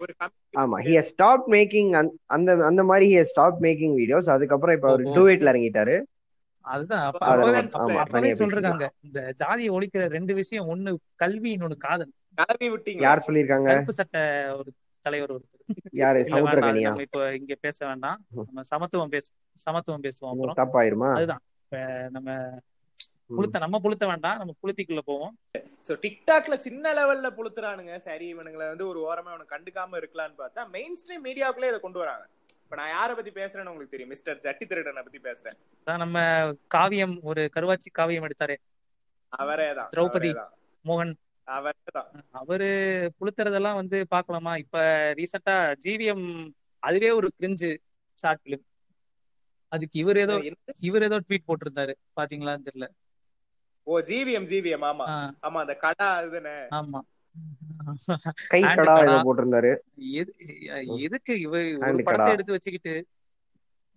[0.00, 0.14] ஒரு
[0.54, 1.90] ஆமா ஹி ஸ்டாப் மேக்கிங்
[2.36, 5.14] அந்த அந்த மாதிரி ஹி ஸ்டாப் மேக்கிங் வீடியோஸ் அதுக்கப்புறம் இப்ப அவர் ஓஹோ.
[5.16, 5.96] டூவேட்ல இறங்கிட்டாரு.
[6.64, 7.42] அதுதான் அப்ப அத
[8.02, 12.12] அப்பவே சொல்றாங்க இந்த ஜாதியை ஒழிக்கிற ரெண்டு விஷயம் ஒண்ணு கல்வி இன்னொன்னு காதல்.
[12.38, 13.68] கலவி விட்டீங்க யார் சொல்லியிருக்காங்க?
[13.70, 14.22] கருப்பு சட்டை
[14.60, 14.70] ஒரு
[15.04, 15.76] தலைவர் ஒருத்தர்.
[16.02, 16.20] யாரு?
[16.30, 18.18] சமுத்திரகனியா இப்ப இங்க பேச வேண்டாம்.
[18.46, 19.26] நம்ம சமத்துவம் பேச
[19.66, 20.58] சமத்துவம் பேசுவோம் அப்புறம்.
[20.62, 21.10] தப்பாயிருமா?
[21.18, 21.42] அதுதான்.
[21.64, 21.78] இப்ப
[22.16, 22.30] நம்ம
[23.36, 25.34] புளுத்த நம்ம புளுத்த வேண்டாம் நம்ம புளுத்திக்குள்ள போவோம்.
[25.86, 30.96] சோ டிக்டாக்ல சின்ன லெவல்ல புளுத்துறானுங்க சரி இவனுங்களை வந்து ஒரு ஓரமா இவனுக்கு கண்டுக்காம இருக்கலாம்னு பார்த்தா மெயின்
[31.00, 32.24] ஸ்ட்ரீம் மீடியாவுக்குள்ளே இதை கொண்டு வராங்க.
[32.64, 34.12] இப்ப நான் யார பத்தி பேசுறேன்னு உங்களுக்கு தெரியும்?
[34.14, 35.56] மிஸ்டர் ஜட்டி திருடனை பத்தி பேசுறேன்.
[35.84, 36.18] அதான் நம்ம
[36.76, 38.56] காவியம் ஒரு கருவாச்சி காவியம் எடுத்தாரு.
[39.28, 40.30] அவரே தான் திரௌபதி.
[40.84, 41.14] மோகன்.
[41.48, 42.68] அவரே தான் அவரு
[43.18, 44.78] புளுத்துறதெல்லாம் வந்து பார்க்கலாமா இப்ப
[45.18, 46.26] ரீசெண்டா ஜிவிஎம்
[46.82, 47.70] அதுவே ஒரு கிரிஞ்சு
[48.18, 48.64] ஷார்ட் பிலிம்
[49.72, 50.34] அதுக்கு இவர் ஏதோ?
[50.78, 51.92] இவர் ஏதோ ட்வீட் போட்டிருந்தாரு.
[52.16, 52.86] பாத்தீங்களான்னு தெரியல.
[53.86, 55.06] ஓ ஜிவிஎம் ஜிவிஎம் ஆமா.
[55.42, 57.00] ஆமா அந்த கடா இதுன்னு ஆமா.
[58.48, 59.72] கை கடா போட்டிருந்தாரு.
[60.14, 60.36] எது-
[60.98, 61.52] எதுக்கு இவ
[61.88, 62.32] ஒரு படத்தை.
[62.32, 62.94] எடுத்து வச்சுக்கிட்டு?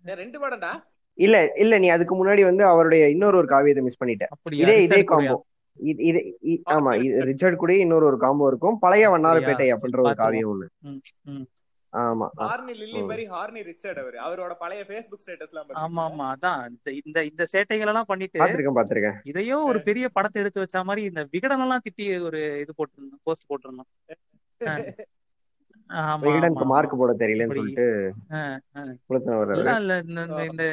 [0.04, 0.72] ரெண்டு படம்டா?
[1.18, 4.26] இல்ல இல்ல நீ அதுக்கு முன்னாடி வந்து அவருடைய இன்னொரு ஒரு காவியத்தை மிஸ் பண்ணிட்ட.
[4.54, 5.04] இதே இதே?
[5.04, 5.36] காம்போ
[5.78, 6.20] இது
[6.74, 8.78] ஆமா இது ரிச்சர்ட் கூட இன்னொரு ஒரு காம்போ இருக்கும்.
[8.78, 9.68] பழைய வண்ணாரப்பேட்டை?
[9.74, 10.66] அப்படின்ற ஒரு காவியம் ஒண்ணு.
[10.82, 11.00] ம்,
[11.32, 11.44] ம்.
[11.92, 12.26] ஆமா.
[12.42, 13.00] Horny Lily.
[13.02, 14.16] மாதிரி ஹார்னி ரிச்சர்ட் அவரு.
[14.18, 16.60] அவரோட பழைய ஃபேஸ்புக் ஸ்டேட்டஸ் எல்லாம் ஆமா ஆமா அதான்.
[16.70, 19.18] இந்த இந்த இந்த சேட்டைகள் எல்லாம் பண்ணிட்டு பாத்திருக்கேன் பாத்திருக்கேன்.
[19.30, 23.48] இதையோ ஒரு பெரிய படத்தை எடுத்து வச்ச மாதிரி இந்த விகடன் எல்லாம் திட்டி ஒரு இது போட்டிருந்தோம் போஸ்ட்
[23.50, 23.90] போட்டிருந்தோம்.
[26.72, 27.56] மார்க் போட தெரியலன்னு.
[27.58, 27.86] சொல்லிட்டு
[30.48, 30.64] இந்த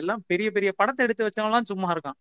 [0.00, 2.18] எல்லாம் பெரிய பெரிய படத்தை எடுத்து வச்சவன் எல்லாம் சும்மா இருக்கான்.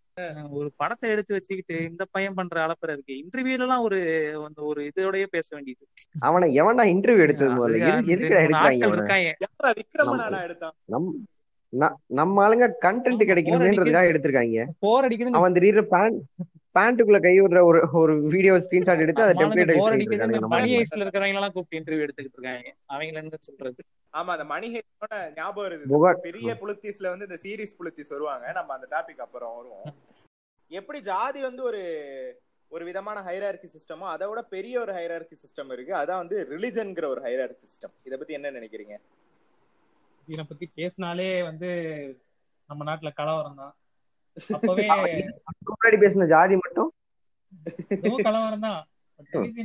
[0.50, 3.13] ஒரு படத்தை எடுத்து வச்சுக்கிட்டு இந்த பையன் பண்ற அளப்பற இருக்கு.
[3.21, 4.00] இன்டர்வியூல எல்லாம் ஒரு
[4.48, 5.83] அந்த ஒரு இதோடய பேச வேண்டியது.
[6.19, 7.91] அவனை எவன்டா இன்டர்வியூ எடுத்தது முதல்ல?
[12.19, 14.65] நம்ம ஆளுங்க கண்டென்ட் கிடைக்கணுமேன்றதுக்காக எடுத்திருக்காங்க.
[14.86, 16.19] போர் அடிக்குதுன்னு அவன் திடீர்னு பேண்ட்
[16.75, 19.72] பேண்ட்டுக்குள்ள கை விடுற ஒரு ஒரு வீடியோ ஸ்கிரீன்ஷாட் எடுத்து அதை டெம்ப்ளேட்
[20.54, 20.70] மணி.
[20.82, 22.70] ஐஸ்ல இருக்கிறவங்க எல்லாம் கூப்பிட்டு இன்டர்வியூ எடுத்துக்கிட்டு இருக்காங்க.
[22.94, 23.82] அவங்கள என்ன சொல்றது.
[24.20, 28.46] ஆமா அந்த மணிஹேனோட ஞாபகம் இருக்குது புகார் பெரிய புளுத்திஸ்ல வந்து இந்த சீரிஸ் புளுத்திஸ் வருவாங்க.
[28.60, 29.90] நம்ம அந்த டாபிக் அப்புறம் வருவோம்.
[30.72, 31.82] எப்படி ஜாதி வந்து ஒரு
[32.72, 35.94] ஒரு விதமான ஹைரார்கி சிஸ்டமோ அதை விட பெரிய ஒரு ஹைரார்கி சிஸ்டம் இருக்கு.
[36.01, 38.96] அதான் வந்து ரிலிஜன்ங்கிற ஒரு ஹைரார்கி சிஸ்டம் இத பத்தி என்ன நினைக்கிறீங்க?
[40.28, 41.70] இதை பத்தி பேசினாலே வந்து
[42.70, 43.74] நம்ம நாட்டுல கலவரம் தான்.
[44.56, 44.86] அப்பவே
[45.70, 46.90] முன்னாடி பேசின ஜாதி மட்டும்?
[48.28, 48.80] கலவரம் தான்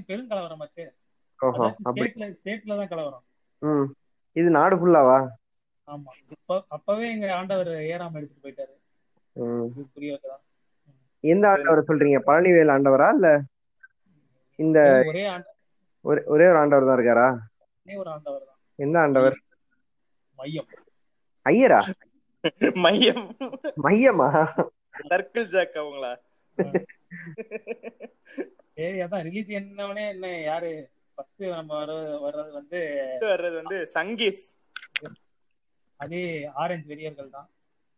[0.08, 0.84] பெரும் கலவரம் ஆச்சு.
[2.38, 3.24] ஸ்டேட்ல தான் கலவரம்.
[4.36, 5.18] இது நாடு ஃபுல்லாவா
[5.88, 6.10] ஆமா.
[6.34, 8.74] அப்ப அப்பவே எங்க ஆண்டவர் ஏறாம எடுத்துட்டு போயிட்டாரு.
[9.94, 10.42] புரிய வைக்கலாம்
[11.24, 12.18] எந்த ஆண்டவர் சொல்றீங்க?
[12.28, 13.28] பழனிவேல் ஆண்டவரா இல்ல
[14.58, 14.78] இந்த
[15.10, 15.24] ஒரே
[16.04, 17.28] ஒரே ஒரே ஒரு ஆண்டவர் தான் இருக்காரா?
[17.86, 18.58] ஒரே ஒரு ஆண்டவர் தான்.
[18.78, 19.36] எந்த ஆண்டவர்?
[20.38, 20.68] மையம்.
[21.46, 21.80] ஐயரா?
[22.74, 23.36] மையம்.
[23.82, 24.28] மையமா?
[25.08, 26.12] சர்க்கிள் ஜாக் அவங்களா?
[28.74, 30.90] சரி அதான் ரிலீஸ் என்னவனே என்ன யாரு?
[31.14, 31.92] ஃபர்ஸ்ட் நம்ம வர
[32.24, 32.80] வர்றது வந்து
[33.20, 34.42] வர்றது வந்து சங்கீஸ்.
[35.96, 37.48] அதே ஆரஞ்சு வெறியர்கள் தான்.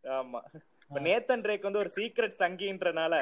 [0.03, 0.39] ஆமா.
[0.87, 3.13] இப்ப நேத்தன் ரேக் வந்து ஒரு சீக்ரெட் சங்கின்றனால.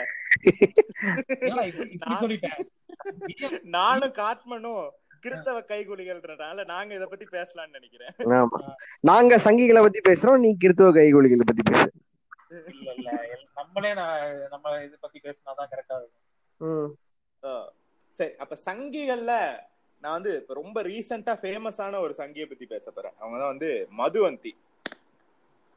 [3.62, 4.90] நானும் காட்மனும்
[5.28, 8.14] கிறிஸ்தவ கைகூலிகள்ன்றனால நாங்க இத பத்தி பேசலாம்னு நினைக்கிறேன்.
[8.42, 8.60] ஆமா.
[9.12, 11.90] நாங்க சங்கிகளை பத்தி பேசுறோம் நீ கிறித்துவ கைகோளிகளை பத்தி பேசு.
[12.74, 13.10] இல்ல இல்ல.
[13.60, 13.90] நம்மளே
[14.54, 16.94] நம்ம இத பத்தி பேசினாதான் கரெக்டா இருக்கும்.
[18.14, 18.34] சரி.
[18.44, 19.34] அப்ப சங்கிகள்ல
[20.04, 23.16] நான் வந்து இப்ப ரொம்ப ரீசெண்டா ஃபேமஸான ஒரு சங்கியை பத்தி பேச போறேன்.
[23.20, 24.52] அவங்க தான் வந்து மதுவந்தி.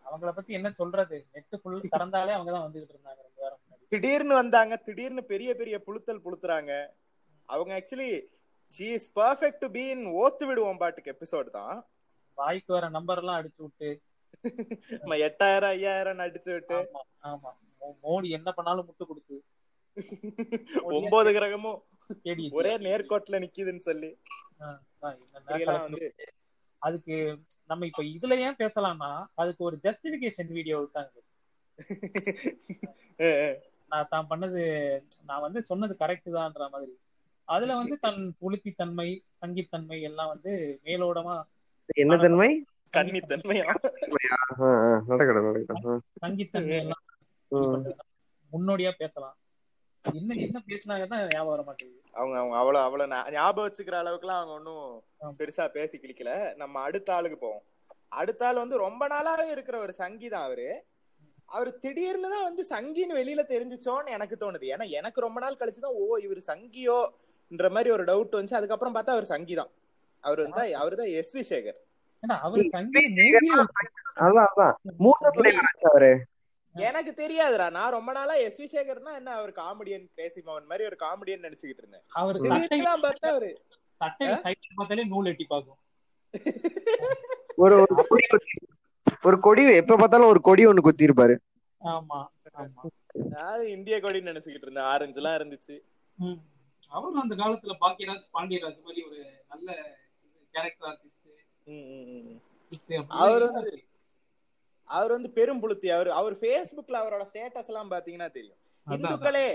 [0.04, 1.16] அவங்கள பத்தி என்ன சொல்றது?
[1.34, 3.60] நெட் ஃபுல் திறந்தாலே அவங்க தான் வந்துகிட்டு இருந்தாங்க ரெண்டு வாரம்
[3.92, 4.74] திடீர்னு வந்தாங்க.
[4.86, 6.72] திடீர்னு பெரிய பெரிய புழுத்தல் புளுத்துறாங்க
[7.48, 8.10] அவங்க actually
[8.72, 11.76] she is perfect to be in ஓத்து விடுவோம் பாட்டுக்கு எபிசோட் தான்
[12.38, 13.88] வாய்க்கு வர நம்பர் எல்லாம் அடிச்சு விட்டு.
[15.00, 16.78] நம்ம எட்டாயிரம் ஐயாயிரம் அடிச்சு விட்டு.
[17.30, 17.50] ஆமா
[18.04, 19.37] மோடி என்ன பண்ணாலும் முட்டு கொடுத்து.
[20.98, 21.80] ஒன்பது கிரகமும்
[22.59, 24.11] ஒரே நேர்கோட்டுல நிக்குதுன்னு சொல்லி.
[25.00, 26.09] வந்து
[26.83, 27.16] அதுக்கு
[27.70, 31.16] நம்ம இப்ப இதுல ஏன் பேசலாம்னா அதுக்கு ஒரு ஜஸ்டிபிகேஷன் வீடியோ விட்டாங்க.
[33.92, 34.61] நான் தான் பண்ணது
[35.28, 36.92] நான் வந்து சொன்னது கரெக்ட் தான்ற மாதிரி.
[37.50, 39.08] அதுல வந்து தன் புளுத்தித்தன்மை
[39.40, 40.52] சங்கித்தன்மை எல்லாம் வந்து
[40.84, 41.36] மேலோடமா
[41.96, 42.48] என்ன தன்மை?
[45.10, 46.00] நடக்கட்டும் நடக்கட்டும்.
[46.22, 47.02] சங்கித்தன்மை எல்லாம்.
[48.50, 49.36] முன்னோடியா பேசலாம்.
[50.04, 51.98] என்ன என்ன பேசினாங்க தான் ஞாபகம் வர மாட்டேங்குது.
[52.12, 54.86] அவங்க அவங்க அவ்வளவு அவ்வளவு ஞாபகம் வச்சுக்கிற அளவுக்குலாம் அவங்க ஒன்னும்.
[55.38, 57.64] பெருசா பேசி கிளிக்கல நம்ம அடுத்த ஆளுக்கு போவோம்.
[58.20, 60.68] அடுத்த ஆள் வந்து ரொம்ப நாளாவே இருக்கிற ஒரு சங்கி தான் அவரு.
[61.48, 64.66] அவர் திடீர்னு தான் வந்து சங்கின்னு வெளியில தெரிஞ்சுச்சோன்னு எனக்கு தோணுது.
[64.74, 66.42] ஏன்னா எனக்கு ரொம்ப நாள் கழிச்சுதான் ஓ இவர்
[67.50, 68.54] சங்கியோன்ற மாதிரி ஒரு டவுட் வந்துச்சு.
[68.54, 69.70] அதுக்கப்புறம் பார்த்தா அவர் சங்கி தான்
[70.24, 71.78] அவர் வந்து அவர் தான் எஸ் வி சேகர்.
[76.74, 77.70] எனக்கு தெரியாதுடா.
[77.70, 81.82] நான் ரொம்ப நாளா எஸ் வி சேகர்னா என்ன அவர் காமெடியன் கிரேசி மோகன் மாதிரி ஒரு காமெடியன் நினைச்சுக்கிட்டு
[81.82, 82.04] இருந்தேன்.
[82.12, 82.36] அவர்
[83.04, 83.50] பார்த்தா அவரு.
[84.74, 85.78] பார்த்தாலே நூல் எட்டி பார்க்கும்.
[87.56, 88.66] ஒரு ஒரு கொடி குத்தி-
[89.22, 91.34] ஒரு கொடி எப்ப பார்த்தாலும் ஒரு கொடி ஒண்ணு குத்தி இருப்பாரு
[91.84, 92.18] ஆமா.
[92.58, 94.88] ஆமா இந்திய கொடின்னு நினைச்சுக்கிட்டு இருந்தேன்.
[94.94, 95.76] ஆரஞ்சு எல்லாம் இருந்துச்சு.
[96.92, 99.68] அவரும் அந்த காலத்துல பாக்கியராஜ் பாண்டியராஜ் மாதிரி ஒரு நல்ல
[100.55, 101.16] கேரக்டர் ஆர்டிஸ்ட்.
[103.22, 103.72] அவர் வந்து
[104.90, 108.59] அவர் வந்து பெரும் புளுத்தி அவர் அவர் Facebookல அவரோட ஸ்டேட்டஸ் எல்லாம் பாத்தீங்கன்னா தெரியும்.
[108.87, 109.46] இந்துக்களே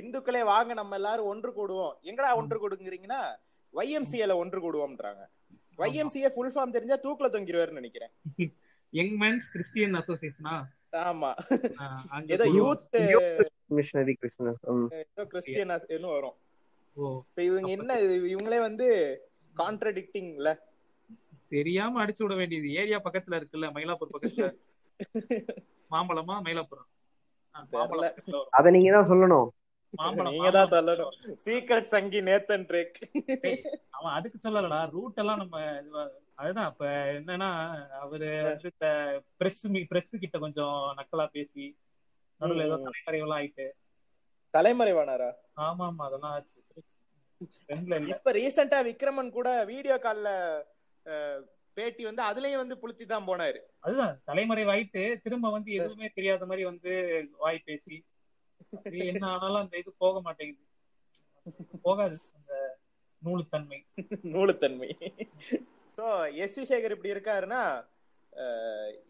[0.00, 1.94] இந்துக்களே வாங்க நம்ம எல்லாரும் ஒன்று கூடுவோம்.
[2.02, 3.20] எங்கடா ஒன்று கூடுங்கிறீங்கன்னா
[3.74, 5.22] YMCA ல ஒன்று கூடுவோம்ன்றாங்க.
[5.78, 8.12] YMCA ஃபுல் ஃபார்ம் தெரிஞ்சா தூக்குல தொங்கிடுவாருன்னு நினைக்கிறேன்.
[8.92, 10.54] யங் மேன்ஸ் கிறிஸ்டியன் அசோசியேஷனா
[11.08, 11.30] ஆமா.
[12.34, 12.96] ஏதோ யூத்
[13.78, 14.14] மிஷனரி
[14.74, 14.88] ம்.
[15.00, 15.72] ஏதோ கிறிஸ்டியன்
[16.14, 16.36] வரும்.
[16.96, 17.92] இப்ப இவங்க என்ன
[18.32, 18.86] இவங்களே வந்து
[19.56, 20.50] கான்ட்ரடிக்டிங்ல
[21.48, 22.72] தெரியாம அடிச்சு விட வேண்டியது.
[22.72, 24.46] ஏரியா பக்கத்துல இருக்குல்ல மயிலாப்பூர் பக்கத்துல.
[25.90, 26.88] மாம்பழமா மயிலாப்பூரம்.
[28.50, 29.48] அத நீங்க தான் சொல்லணும்.
[29.94, 31.12] மாம்பழம் நீங்க தான் சொல்லணும்.
[31.44, 32.96] சீக்ரெட் சங்கி நேத்தன் ட்ரேக்
[33.90, 34.90] அவன் அதுக்கு சொல்லலடா.
[34.90, 36.70] ரூட் எல்லாம் நம்ம இதுவா- அதுதான்.
[36.70, 37.50] இப்ப என்னன்னா
[37.98, 38.88] அவரு வந்து இந்த
[39.36, 41.66] பிரஸ் பிரஸ் கிட்ட கொஞ்சம் நக்கலா பேசி
[42.40, 42.78] நடுவுல ஏதோ.
[42.86, 43.66] தலைமறைவெல்லாம் ஆயிட்டு
[44.54, 45.30] தலைமறைவானாரா?
[45.66, 46.58] ஆமா ஆமா அதெல்லாம் ஆச்சு.
[48.12, 50.28] இப்ப ரீசெண்டா விக்ரமன் கூட வீடியோ கால்ல
[51.76, 53.60] பேட்டி வந்து அதுலயும் வந்து புளுத்தி தான் போனாரு.
[53.80, 56.92] அதுதான் தலைமறைவாயிட்டு திரும்ப வந்து எதுவுமே தெரியாத மாதிரி வந்து
[57.38, 57.96] வாய் பேசி
[59.04, 60.62] என்ன ஆனாலும் அந்த இது போக மாட்டேங்குது.
[61.82, 62.52] போகாது அந்த
[63.22, 63.78] நூலுத்தன்மை.
[64.34, 64.90] நூலுத்தன்மை.
[65.98, 66.04] சோ
[66.44, 67.62] எஸ் வி சேகர் இப்படி இருக்காருன்னா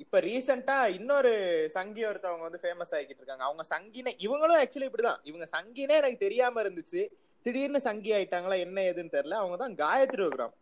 [0.02, 1.32] இப்ப ரீசெண்டா இன்னொரு
[1.76, 3.44] சங்கி ஒருத்தவங்க வந்து ஃபேமஸ் ஆகிட்டு இருக்காங்க.
[3.48, 5.20] அவங்க சங்கினே இவங்களும் ஆக்சுவலி இப்படிதான்.
[5.30, 7.02] இவங்க சங்கினே எனக்கு தெரியாம இருந்துச்சு.
[7.46, 9.38] திடீர்னு சங்கி ஆயிட்டாங்களா என்ன ஏதுன்னு தெரியல.
[9.40, 10.54] அவங்க தான் காயத்ரி யோகிராம்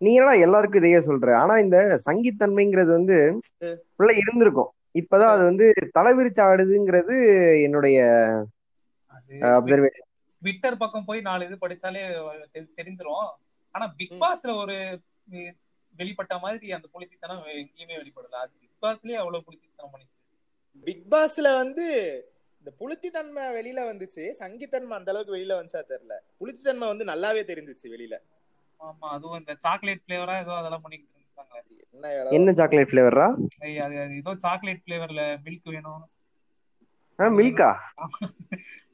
[0.00, 1.28] நீங்க என்னடா எல்லாருக்கும் இதையே சொல்ற?
[1.40, 3.16] ஆனா இந்த சங்கித்தன்மைங்கிறது வந்து
[4.00, 4.70] உள்ள இருந்திருக்கும்.
[5.00, 5.66] இப்பதான் அது வந்து
[5.98, 7.16] தலைவிரிச்சு ஆடுதுங்கிறது
[7.66, 7.98] என்னுடைய
[9.56, 10.08] அப்சர்வேஷன்
[10.42, 12.02] ட்விட்டர் பக்கம் போய் நாலு இது படிச்சாலே
[12.78, 13.28] தெரிஞ்சிரும்.
[13.74, 14.76] ஆனா பிக் பாஸ்ல ஒரு
[15.94, 18.36] வெளிப்பட்ட மாதிரி அந்த புலித்தித்தனம் எங்கேயுமே வெளிப்படல.
[18.44, 20.20] அது பிக் பாஸ்லயே அவ்வளவு புலித்தித்தனம் பண்ணிச்சு
[20.86, 21.86] பிக் பாஸ்ல வந்து
[22.62, 24.24] இந்த புளுத்தி தன்மை வெளியில வந்துச்சு.
[24.40, 26.16] சங்கித்தன்மை அந்த அளவுக்கு வெளியில வந்துச்சா தெரியல.
[26.40, 28.16] புளுத்தி தன்மை வந்து நல்லாவே தெரிஞ்சுச்சு வெளியில.
[28.80, 31.56] ஆமா அதுவும் இந்த சாக்லேட் பிளேவரா ஏதோ அதெல்லாம் பண்ணிட்டு இருந்தாங்க.
[32.36, 33.26] என்ன சாக்லேட் ஃபிளேவரா
[33.66, 36.02] ஐய், அது ஏதோ சாக்லேட் பிளேவர்ல மில்க் வேணும்.
[37.18, 37.70] மில்கா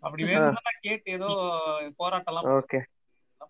[0.05, 1.29] அப்படி வேணும்னா கேட்டு ஏதோ
[2.01, 2.81] போராட்டம் எல்லாம் ஓகே.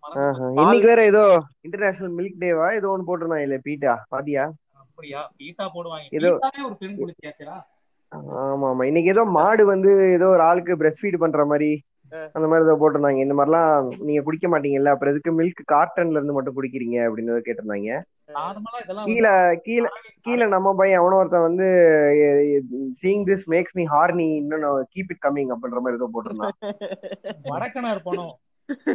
[0.03, 4.05] இன்னைக்கு வேற ஏதோ இன்டர்நேஷனல் மில்க் டேவா ஏதோ ஒன்னு போட்டிருந்தான் இல்ல பீட்டா?
[4.09, 4.51] பாத்தியா?
[4.73, 5.31] அப்படியா?
[5.37, 6.05] பீட்டா போடுவாங்க.
[6.11, 7.55] ஏதோ- ஒரு பெண் குளிச்சியாச்சா
[8.11, 11.81] ஆமா ஆமா இன்னைக்கு ஏதோ மாடு வந்து ஏதோ ஒரு ஆளுக்கு பிரஸ்ட் ஃபீட் பண்ற மாதிரி
[12.33, 13.21] அந்த மாதிரி ஏதோ போட்டிருந்தாங்க.
[13.21, 14.89] இந்த மாதிரிலாம் நீங்க குடிக்க மாட்டீங்கல்ல?
[14.89, 18.01] அப்புறம் எதுக்கு மில்க் கார்டன்ல இருந்து மட்டும் குடிக்கிறீங்க அப்படின்னு கேட்டிருந்தாங்க.
[18.27, 19.87] நார்மலா இதெல்லாம் கீழே கீழே
[20.21, 21.67] கீழே நம்ம பையன் அவன ஒருத்தன் வந்து
[23.03, 26.55] seeing this makes me horny இன்னும் கீப் இட் கம்மிங் அப்படின்ற மாதிரி ஏதோ போட்டிருந்தான்.
[27.43, 28.33] வடக்கனார் போனோம்.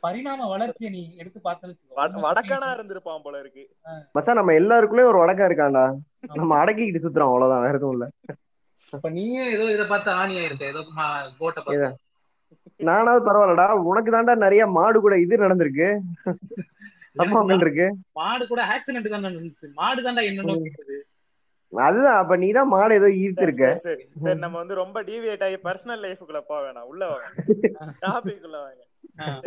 [0.00, 1.94] பரிணாம வளர்ச்சியை நீ எடுத்து வச்சுக்கோ.
[1.96, 3.76] வடக்கனா இருந்திருப்பான் போல இருக்கு.
[4.12, 5.94] மச்சான் நம்ம எல்லாருக்குள்ளயும் ஒரு வடக்கம் இருக்கான்டா.
[6.34, 7.60] நம்ம அடக்கிக்கிட்டு சுத்துறோம் அவ்வளவுதான்.
[7.60, 8.08] வேற எதுவும் இல்ல.
[8.92, 10.62] அப்ப நீயே ஏதோ இத பார்த்து ஆணி ஆயிருக்க.
[10.62, 10.84] ஏதோ
[11.38, 11.98] கோட்டை பார்த்து.
[12.80, 13.68] நானாவது பரவாயில்லடா.
[13.90, 15.88] உனக்கு தான்டா நிறைய மாடு கூட இது நடந்திருக்கு.
[17.64, 17.86] இருக்கு.
[18.14, 19.68] மாடு கூட ஆக்சிடென்ட் தான் நடந்துச்சு.
[19.74, 20.24] மாடு தான்டா
[21.72, 23.64] அதுதான் அப்ப நீ தான் மாடு ஏதோ ஈர்த்திருக்க.
[23.78, 26.86] சரி, சரி நம்ம வந்து ரொம்ப டிவியேட் ஆகி பர்சனல் லைஃபுக்குள்ள போக வேணாம்.
[26.86, 27.26] உள்ள வாங்க.
[28.04, 28.82] டாபிக் உள்ள வாங்க.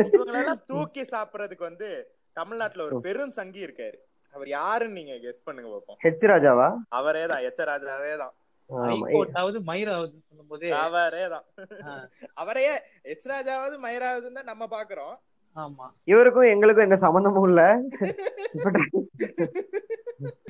[0.09, 1.89] இவங்களெல்லாம் தூக்கி சாப்பிடுறதுக்கு வந்து
[2.35, 3.97] தமிழ்நாட்டுல ஒரு பெரும் சங்கி இருக்காரு.
[4.33, 5.97] அவர் யாருன்னு நீங்க கெஸ் பண்ணுங்க பாப்போம்.
[6.03, 6.67] ஹெச் ராஜாவா?
[6.89, 8.33] அவரே தான் எச்சராஜாவே தான்.
[8.33, 8.40] ஆமா
[8.71, 11.45] ஹைகோர்ட்டாவது மயிராவது சொல்லும் போதே அவரே தான்.
[12.33, 12.63] அவரே
[13.03, 15.15] எச்ராஜாவது மயிராவதுன்னு தான் நம்ம பாக்குறோம்.
[15.55, 15.85] ஆமா.
[16.03, 17.61] இவருக்கும் எங்களுக்கும் எந்த சம்பந்தமும் இல்ல.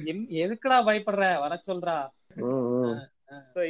[0.04, 1.40] என்- எதுக்குடா பயப்படுற?
[1.40, 1.96] வர சொல்றா.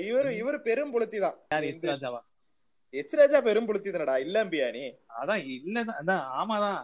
[0.06, 1.38] இவரு இவரு பெரும் புளுத்தி தான்.
[1.50, 2.22] யார் எச் ராஜாவா
[2.94, 4.16] எச்ராஜா பெரும் புளுத்தி தானடா?
[4.20, 4.84] இல்லம்பியா நீ
[5.20, 6.82] அதான் இல்லதான் அதான் ஆமாதான்.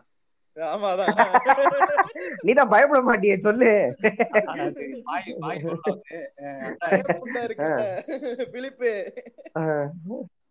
[2.48, 3.72] நீதான் பயப்பட மாட்டியே சொல்லு.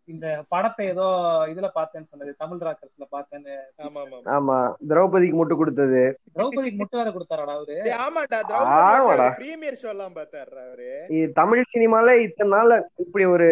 [0.07, 1.05] இந்த படத்தை ஏதோ
[1.51, 3.55] இதுல பார்த்தேன்னு சொன்னது தமிழ் ராக்கர்ஸ்ல பார்த்தேன்னு.
[3.85, 4.57] ஆமா ஆமா ஆமா
[4.89, 6.03] திரௌபதிக்கு முட்டு கொடுத்தது.
[6.35, 7.77] திரௌபதிக்கு முட்டு வேற கொடுத்தாரடா அவரு?
[8.05, 8.39] ஆமாடா.
[8.51, 10.89] திரௌபதி பிரீமியர் ஷோ எல்லாம் பார்த்தாரு அவரு.
[11.41, 13.49] தமிழ் சினிமால இத்தனை நாள்ல இப்படி ஒரு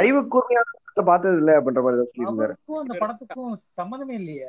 [0.00, 0.68] அறிவு கூர்மையான
[1.10, 2.54] பார்த்தது இல்ல அப்படின்ற மாதிரி சொல்லியிருந்தாரு.
[2.82, 4.48] அந்த படத்துக்கும் சம்மந்தமே இல்லையே.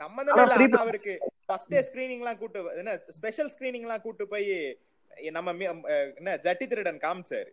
[0.00, 1.12] சம்பந்தமே ஆனா இல்ல அவருக்கு
[1.48, 4.48] ஃபர்ஸ்ட் டே ஸ்கிரீனிங் எல்லாம் கூட்டு என்ன ஸ்பெஷல் ஸ்கிரீனிங் எல்லாம் கூட்டு போய்
[5.36, 5.52] நம்ம
[6.20, 7.50] என்ன ஜட்டி திருடன் காமிச்சாரு.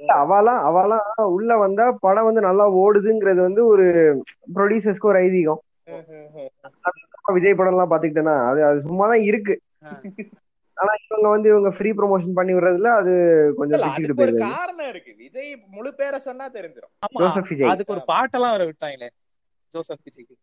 [0.00, 3.86] இல்ல, அவாலாம் அவாலாம் உள்ள வந்தா படம் வந்து நல்லா ஓடுதுங்கிறது வந்து ஒரு
[4.56, 5.60] ப்ரொடியூசர்ஸ்க்கு ஒரு ஐதீகம்.
[7.36, 9.54] விஜய் படம் எல்லாம் பாத்துக்கிட்டேன்னா அது அது சும்மா தான் இருக்கு.
[10.76, 13.12] ஆனா இவங்க வந்து இவங்க ஃப்ரீ ப்ரொமோஷன் பண்ணி விடுறதுல அது
[13.58, 13.84] கொஞ்சம்
[14.18, 15.12] ஒரு காரணம் இருக்கு.
[15.22, 17.70] விஜய் முழு பேரை சொன்னா தெரிஞ்சிடும் ஜோசப் விஜய்.
[17.72, 19.08] அதுக்கு ஒரு பாட்டெல்லாம் வர விட்டாங்களே
[19.74, 20.36] ஜோசப் விஜய்க்கு.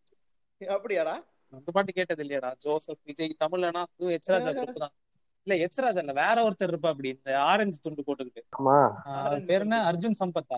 [0.62, 1.15] அப்படியாடா?
[1.54, 2.52] அந்த பாட்டு கேட்டது இல்லையாடா?
[2.63, 4.93] ஜோசப் விஜய் தமிழ்லனா அதுவும் எச் ராஜா தான்.
[5.48, 8.43] இல்ல எச் ராஜா இல்ல வேற ஒருத்தர் இருப்பா அப்படி இந்த ஆரஞ்சு துண்டு போட்டுக்கிட்டு.
[8.58, 8.78] ஆமா.
[9.50, 9.78] பேர் என்ன?
[9.89, 10.58] அர்ஜுன் சம்பத்தா.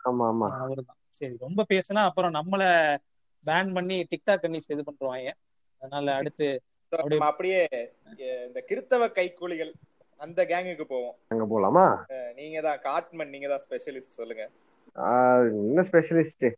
[0.00, 0.48] ஆமா ஆமா.
[0.58, 0.98] அவருதான்.
[1.10, 2.62] சரி ரொம்ப பேசுனா அப்புறம் நம்மள
[3.44, 5.30] பேன் பண்ணி டிக்டாக் கன்னிஸ் இது பண்ருவாங்க
[5.82, 6.46] அதனால அடுத்து
[6.96, 7.68] நம்ம அப்படியே
[8.46, 9.72] இந்த கிறித்தவ கைக்கூலிகள்
[10.16, 11.14] அந்த கேங்குக்கு போவோம்.
[11.28, 12.12] அங்க போலாமா?
[12.34, 14.48] நீங்க தான் காட்மன் நீங்க தான் ஸ்பெஷலிஸ்ட் சொல்லுங்க.
[14.96, 16.52] ஆஹ் என்ன ஸ்பெஷலிஸ்ட்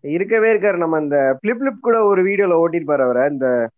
[0.00, 0.76] இருக்கவே இருக்காரு.
[0.76, 3.28] நம்ம இந்த பிளிப் பிளிப் கூட ஒரு வீடியோல ஓட்டிருப்பாரு அவரை.
[3.28, 3.68] இந்த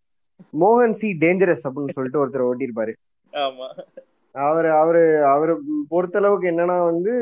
[0.60, 2.92] மோகன் சி டேஞ்சரஸ் அப்படின்னு சொல்லிட்டு ஒருத்தர் ஓட்டிருப்பாரு.
[3.32, 3.78] ஆமா.
[4.32, 7.12] அவரு அவரு அவரு பொறுத்தளவுக்கு என்னன்னா வந்து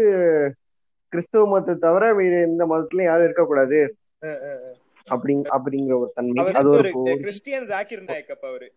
[1.09, 3.97] கிறிஸ்துவ மதத்தை தவிர வேற எந்த மதத்துலயும் யாரும் இருக்கக்கூடாது.
[5.15, 6.45] அப்படிங் அப்படிங்கிற ஒரு தன்மை.
[6.61, 6.91] அது ஒரு
[7.25, 8.69] கிறிஸ்டியன் ஜாக்கிர் நாயக் அப்ப அவரு.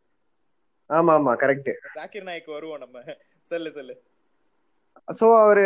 [0.89, 3.03] ஆமா ஆமா கரெக்ட் ஜாக்கிர் நாயக் வருவோம் நம்ம.
[3.51, 3.95] சொல்லு சொல்லு.
[5.19, 5.65] சோ அவரு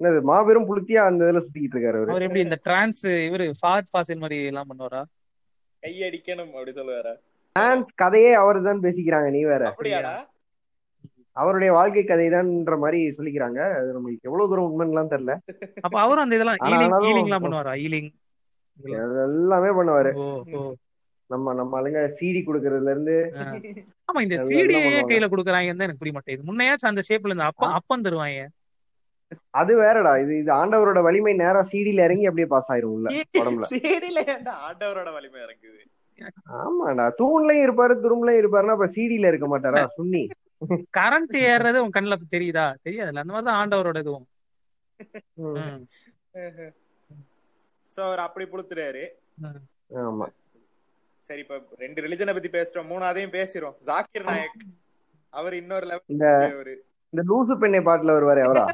[0.00, 2.12] என்னது மாபெரும் புளுத்தியா அந்த இதுல சுத்திக்கிட்டு இருக்காரு அவரு.
[2.14, 5.02] அவர் எப்படி இந்த டிரான்ஸ் இவரு ஃபாத் ஃபாசில் மாதிரி எல்லாம் பண்ணுவாரா?
[5.82, 7.14] கையடிக்கணும் அப்படி சொல்லுவாரா?
[7.56, 9.62] டான்ஸ் கதையே அவர் தான் பேசிக்கிறாங்க நீ வேற.
[9.70, 10.14] அப்படியாடா?
[11.36, 13.60] அவருடைய வாழ்க்கை கதைதான்ற மாதிரி சொல்லிக்கிறாங்க.
[13.78, 15.34] அது நம்மளுக்கு எவ்வளவு தூரம் உண்மைலாம் தெரியல.
[15.86, 17.74] அப்ப அவரும் அந்த இதெல்லாம் பண்ணுவாரா?
[17.86, 18.10] ஈலிங்
[19.24, 20.12] எல்லாமே பண்ணுவாரு.
[21.30, 23.16] நம்ம நம்ம ஆளுங்க சிடி குடுக்கறதுல இருந்து.
[24.08, 24.80] ஆமா இந்த சிடியே.
[25.10, 26.48] கையில குடுக்குறாங்கன்னு எனக்கு புரிய மாட்டேங்குது.
[26.48, 28.40] முன்னையாச்சும் அந்த ஷேப்ல இந்த அப்ப அப்பம் தருவாங்க.
[29.58, 30.12] அது வேறடா.
[30.22, 33.08] இது இது ஆண்டவரோட வலிமை நேரா சிடில இறங்கி அப்படியே பாஸ் ஆயிரும் உள்ள
[33.40, 35.80] உடம்புல சேடியில ஏன்டா ஆண்டவரோட வலிமை இருக்குது
[36.58, 37.04] ஆமாடா.
[37.18, 39.82] தூண்லயும் இருப்பாரு துரும்புலயும் இருப்பாருன்னா அப்ப சிடில இருக்க மாட்டாரா?
[39.96, 40.22] சுன்னி
[40.98, 42.66] கரண்ட் ஏறுறது உன் கண்ணுல தெரியுதா?
[42.86, 44.26] தெரியாதுல்ல அந்த மாதிரிதான் ஆண்டவரோட இதுவும்.
[45.38, 45.84] ம், ம்.
[47.94, 49.04] சோ அவர் அப்படி புளுத்துறாரு.
[50.04, 50.26] ஆமா.
[51.28, 54.62] சரி இப்ப ரெண்டு ரிலிஜனை பத்தி பேசிட்டோம் மூணாவதையும் பேசிரும் ஜாக்கிர் நாயக்.
[55.34, 56.74] அவர் இன்னொரு லெவல் அவரு
[57.12, 58.64] இந்த லூசு பெண்ணை பாட்டுல வருவாரு அவரா?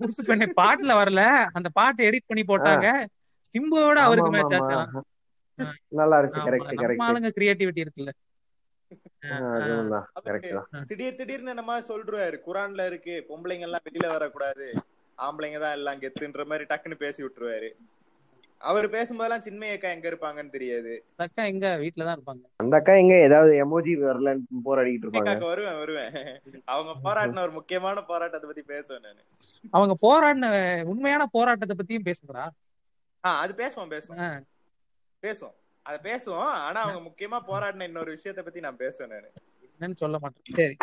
[0.00, 1.22] புதுசு பெண்ணை பாட்டுல வரல.
[1.58, 2.86] அந்த பாட்டு எடிட் பண்ணி போட்டாங்க.
[3.50, 4.76] சிம்புவோட அவருக்கு மேட்ச் ஆச்சு.
[6.00, 6.44] நல்லா இருந்துச்சு.
[6.48, 8.12] கரெக்ட் கரெக்ட் ஆளுங்க கிரியேட்டிவிட்டி இருக்குல்ல.
[10.90, 12.38] திடீர் திடீர்னு நம்ம சொல்றாரு?
[12.46, 13.14] குரான்ல இருக்கு.
[13.28, 14.66] பொம்பளைங்க எல்லாம் வெளியில வரக்கூடாது.
[15.18, 17.70] ஆம்பளைங்க தான் எல்லாம் கெத்துன்ற மாதிரி டக்குன்னு பேசி விட்டுருவாரு.
[18.64, 20.92] அவர் பேசும்போதெல்லாம் சின்மையக்கா எங்க இருப்பாங்கன்னு தெரியாது.
[21.16, 21.66] அக்கா எங்க?
[21.76, 22.44] வீட்டுலதான் இருப்பாங்க.
[22.56, 23.14] அந்த அக்கா எங்க?
[23.18, 25.38] ஏதாவது எமோஜி வரலன்னு போராடிட்டு இருப்பாங்க.
[25.38, 26.12] வருவேன் வருவேன்.
[26.64, 29.22] அவங்க போராட்டின ஒரு முக்கியமான போராட்டத்தை பத்தி பேசுவேன் நானு.
[29.70, 30.46] அவங்க போராடின
[30.82, 32.44] உண்மையான போராட்டத்தை பத்தியும் பேசுறா
[33.24, 34.40] ஆஹ் அது பேசுவோம் பேசுவோம்.
[35.22, 35.54] பேசுவோம்.
[35.82, 36.48] அத பேசுவோம்.
[36.66, 39.30] ஆனா அவங்க முக்கியமா போராடின இன்னொரு விஷயத்த பத்தி நான் பேசுவேன் நானு.
[39.80, 40.42] என்னன்னு சொல்ல மாட்டேன்.
[40.52, 40.76] சரி.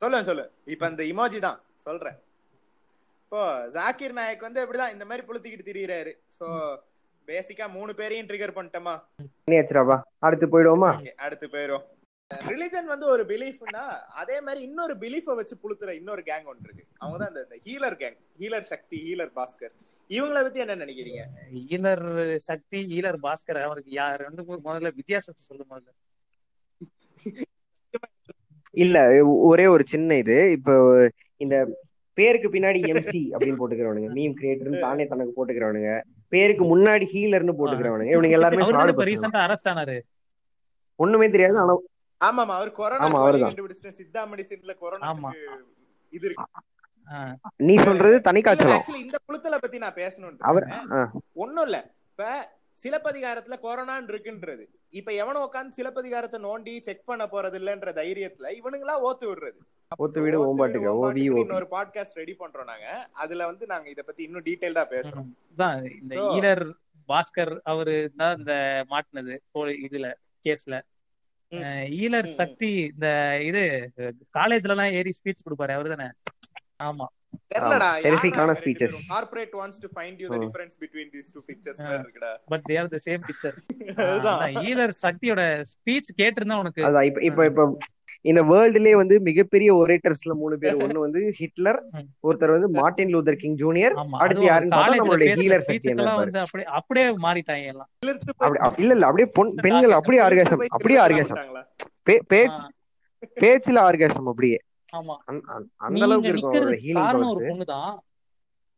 [0.00, 1.60] சொல்லுவேன் சொல்லு இப்ப அந்த இமோஜி தான்.
[1.74, 2.18] சொல்றேன்.
[3.26, 3.40] இப்போ
[3.74, 6.12] ஜாக்கிர் நாயக் வந்து எப்படிதான் இந்த மாதிரி புளுத்திக்கிட்டு திரியிறாரு.
[6.36, 6.46] சோ
[7.28, 8.92] பேசிக்கா மூணு பேரையும் ட்ரிகர் பண்ணிட்டோமா?
[9.44, 9.96] பண்ணியாச்சுடாப்பா.
[10.26, 10.90] அடுத்து போயிடுவோமா?
[11.26, 11.84] அடுத்து போயிரும்
[12.50, 13.82] ரிலிஜன் வந்து ஒரு பிலீஃப்னா
[14.20, 16.84] அதே மாதிரி இன்னொரு பிலீஃப வச்சு புளுத்துற இன்னொரு கேங் ஒன்று இருக்கு.
[17.02, 19.74] அவங்க தான் இந்த healer gang healer Sakthi healer Baskar.
[20.10, 21.22] இவங்கள பத்தி என்ன நினைக்கிறீங்க?
[21.76, 22.04] ஈலர்
[22.48, 25.92] சக்தி ஈலர் பாஸ்கர் அவருக்கு யார் ரெண்டு பேரும் முதல்ல வித்தியாசத்தை சொல்லு முதல்ல.
[28.84, 28.96] இல்ல
[29.50, 30.38] ஒரே ஒரு சின்ன இது.
[30.56, 30.74] இப்போ
[31.44, 31.56] இந்த
[32.16, 34.10] பேருக்கு பின்னாடி எம்சி அப்படின்னு போட்டுக்கிறவனுங்க.
[34.16, 35.90] மீம் கிரியேட்டர்னு தானே தனக்கு போட்டுக்கிறவனுங்க.
[36.28, 38.12] பேருக்கு முன்னாடி ஹீலர்னு போட்டுக்கிறவனுங்க.
[38.14, 38.64] இவனுங்க எல்லாருமே
[39.46, 39.96] அரெஸ்ட் ஆனாரு.
[40.98, 41.74] ஒண்ணுமே தெரியாது ஆனா
[42.20, 43.50] ஆமாமா அவர் கொரோனா ஆமா, அவர்தான்.
[43.50, 45.30] கண்டுபிடிச்சிட்டு சித்தா மெடிசின்ல கொரோனா ஆமா.
[46.12, 46.28] இது.
[47.56, 50.66] நீ சொல்றது தனி ஆக்சுவலி இந்த புளுத்தல பத்தி நான் பேசணும் அவர்
[51.34, 51.78] ஒண்ணும் இல்ல.
[52.10, 52.30] இப்ப
[52.78, 54.64] சிலப்பதிகாரத்துல கொரோனான்னு இருக்குன்றது.
[54.98, 59.58] இப்ப எவனும் உட்காந்து சிலப்பதிகாரத்தை நோண்டி செக் பண்ண போறது இல்லன்ற தைரியத்துல இவனுங்களா ஓத்து விடுறது.
[59.98, 62.88] ஒத்து விடு ஓம்பாட்டுக்க ஓவி இன்னொரு பாட்காஸ்ட் ரெடி பண்றோம் நாங்க.
[63.22, 65.28] அதுல வந்து நாங்க இத பத்தி இன்னும் டீடைல்டா பேசுறோம்.
[66.00, 66.64] இந்த ஈலர்
[67.08, 68.54] பாஸ்கர் அவரு தான் இந்த
[68.92, 69.34] மாட்டினது
[69.86, 70.06] இதுல
[70.44, 70.76] கேஸ்ல.
[72.02, 72.28] ஈலர்.
[72.40, 73.08] சக்தி இந்த
[73.48, 73.62] இது
[74.38, 76.08] காலேஜ்ல எல்லாம் ஏறி ஸ்பீச் கொடுப்பாரு அவரு தானே
[76.82, 77.06] ஆமா.
[77.52, 78.92] தெரியலடா terrific ஆன speeches.
[79.12, 80.38] Corporate wants to find you the.
[80.44, 82.32] Difference between these two pictures இருக்குடா.
[82.52, 83.56] But they are the same picture
[84.06, 84.40] அதுதான்.
[84.70, 87.68] ஈலர் சக்தியோட ஸ்பீச் கேட்டிருந்தா உனக்கு அதான் இப்ப இப்ப இப்ப
[88.30, 90.78] இந்த வேர்ல்டுலயே வந்து மிகப்பெரிய ஒரேட்டர்ஸ்ல மூணு பேர்.
[90.84, 91.78] ஒண்ணு வந்து ஹிட்லர்.
[92.26, 96.40] ஒருத்தர் வந்து மார்ட்டின் லூதர் கிங் ஜூனியர் அடுத்து யாருன்னு பார்த்தா நம்மளுடைய ஹீலர் சக்தி வந்து
[96.78, 97.90] அப்படியே மாறிட்டாங்க எல்லாம்.
[98.82, 101.40] இல்ல இல்ல அப்படியே பொன் பெண்கள் அப்படியே ஆர்காசம் அப்படியே ஆர்காசம்.
[103.42, 104.58] பேச்சுல ஆர்காசம் அப்படியே.
[105.76, 106.78] அந்த- அளவுக்கு இருக்கும் ஒரு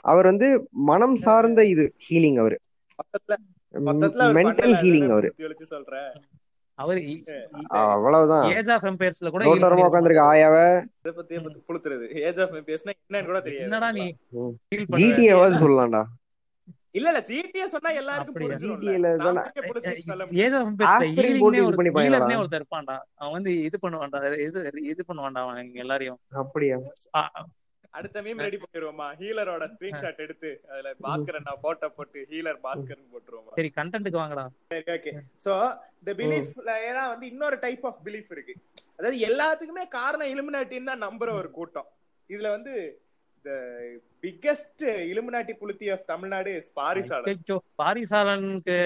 [0.00, 2.60] அவர் வந்து மனம் சார்ந்த இது ஹீலிங் அவரு.
[3.74, 5.34] மென்டல் ஹீலிங் அவரு
[5.70, 5.98] சொல்ற?
[6.80, 7.00] அவரு
[7.94, 8.44] அவ்வளவுதான்.
[8.50, 10.56] ஏஜ் ஆஃப் எம்பையர்ஸ்ல கூட ரோட்டோரமா உட்காந்துருக்க ஆயாவ?
[11.00, 12.06] இத பத்தி பத்தி புளுத்துறது?
[12.22, 13.66] ஏஜ் ஆஃப் பேசினா என்னன்னு கூட தெரியாது.
[13.66, 14.04] என்னடா நீ
[15.62, 16.02] சொல்லலாம்டா.
[16.92, 18.48] இல்ல இல்ல ஜிடிஏ சொன்னா எல்லாருக்கும் அப்படியா?
[18.50, 18.86] புரிஞ்சிரும்ல.
[18.86, 19.44] GTA ல தானே-.
[20.44, 21.60] ஏஜ் ஆஃப் எம்பையர்ஸ்ல ஒரு
[22.40, 22.96] ஒருத்தர் இருப்பான்டா.
[23.14, 26.18] அவன் வந்து இது பண்ணுவான்டா இது இது பண்ணுவான்டா அவன் எல்லாரையும்.
[26.36, 26.78] அப்படியா?
[27.98, 33.52] அடுத்த மீம் ரெடி பண்ணிடுவோமா ஹீலரோட ஸ்கிரீன்ஷாட் எடுத்து அதுல பாஸ்கர் அண்ணா போட்டோ போட்டு ஹீலர் பாஸ்கர்னு போட்டுருவோமா?
[33.58, 34.44] சரி கண்டென்ட்டுக்கு வாங்கடா.
[34.72, 35.12] சரி ஓகே
[35.44, 35.52] சோ
[36.00, 38.54] இந்த பிலீஃப்ல ஏன்னா வந்து இன்னொரு டைப் ஆஃப் பிலீஃப் இருக்கு.
[38.98, 41.88] அதாவது எல்லாத்துக்குமே காரணம் இலுமினாட்டின்னு தான் நம்புற ஒரு கூட்டம்.
[42.30, 42.74] இதுல வந்து
[43.44, 43.50] த
[44.24, 47.44] பிக்கெஸ்ட் இலுமினாட்டி புலித்தி ஆஃப் தமிழ்நாடு பாரிசாலன்.
[47.82, 48.78] பாரிசாலனுக்கு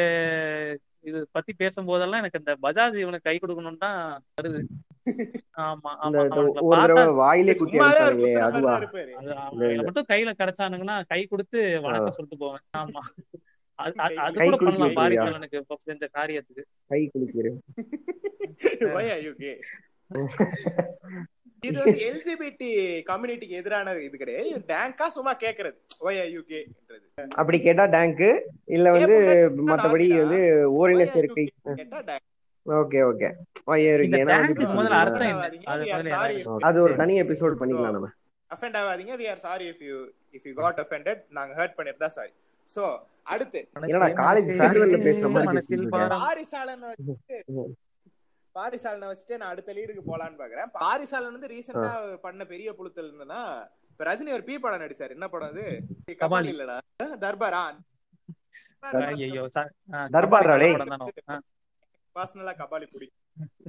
[1.04, 3.98] இது பத்தி பேசும்போதெல்லாம் எனக்கு இந்த பஜாஜ் இவனுக்கு கை கொடுக்கணும்னு தான்
[4.38, 4.60] வருது.
[5.60, 6.22] ஆமா ஆமா.
[9.80, 12.64] மட்டும் கையில கிடைச்சானுங்கன்னா கை கொடுத்து வணக்கம் சொல்லிட்டு போவேன்.
[12.76, 13.02] ஆமா.
[13.78, 14.96] அது கூட பண்ணலாம்?
[14.96, 16.64] பாரிசாலனுக்கு செஞ்ச காரியத்துக்கு.
[16.88, 17.60] கை குளிக்கிறேன்
[21.68, 22.68] இது வந்து எல்ஜிபிடி
[23.10, 24.46] கம்யூனிட்டிக்கு எதிரான இது கிடையாது.
[24.52, 25.76] இது டேங்கா சும்மா கேக்குறது.
[26.06, 28.22] ஒய் ஆர் யூ கேன்றது அப்படி கேட்டா டேங்க்
[28.76, 29.16] இல்ல வந்து
[29.70, 30.40] மத்தபடி வந்து
[30.80, 31.46] ஓரின சேர்க்கை.
[32.66, 33.28] Okay okay.
[33.94, 34.36] இருக்கு இந்த ஏன்னா
[34.78, 38.10] முதல்ல அர்த்தம் அது ஒரு தனி எபிசோட் பண்ணிக்கலாம் நம்ம.
[38.54, 39.14] அஃபெண்ட் ஆகாதீங்க.
[39.20, 39.96] We are sorry if you
[40.36, 42.32] if you got offended நாங்க ஹர்ட் பண்ணிருந்தா சாரி
[42.70, 42.82] சோ
[43.34, 43.60] அடுத்து.
[43.88, 46.24] என்னடா காலேஜ் ஃபேர்வெல்ல பேசுற மாதிரி பேசிட்டு பாரம்.
[48.56, 50.68] பாரிசாலன் வச்சுட்டு நான் அடுத்த லீடுக்கு போலான்னு பாக்குறேன்.
[50.76, 53.40] பாரிசாலன் வந்து ரீசெண்டா பண்ண பெரிய புழுத்தல் என்னன்னா
[53.90, 55.10] இப்ப ரஜினி ஒரு பி படம் நடிச்சாரு.
[55.10, 55.64] என்ன படம் அது?
[56.20, 56.50] கபாலி.
[56.54, 56.76] இல்லடா.
[57.24, 57.64] தர்பாரா?
[59.10, 59.70] ஐயோ சார்
[60.14, 60.76] தர்பாரா, டேய்.
[62.16, 63.20] பர்சனலா கபாலி பிடிக்கும்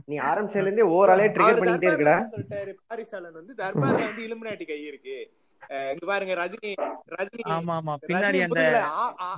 [0.08, 2.15] நீ ஆரம்பிச்சதுல இருந்தே ஓவராலே ட்ரிகர் பண்ணிட்டே இருக்கடா.
[2.34, 2.71] சொல்லிட்டாரு?
[2.84, 5.17] பாரிசாலன் வந்து தர்பார்ல வந்து இலுமினாட்டி கை இருக்கு.
[5.91, 6.71] இங்க பாருங்க ரஜினி
[7.13, 8.62] ரஜினி ஆமா ஆமா பின்னாடி அந்த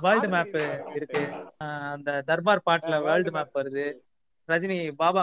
[0.04, 0.58] வேர்ல்டு மேப்.
[0.94, 1.22] இருக்கு.
[1.64, 3.86] ஆஹ் அந்த தர்பார் பாட்டுல ஆ, வேர்ல்டு மேப் வருது.
[4.48, 5.22] ரஜினி பாபா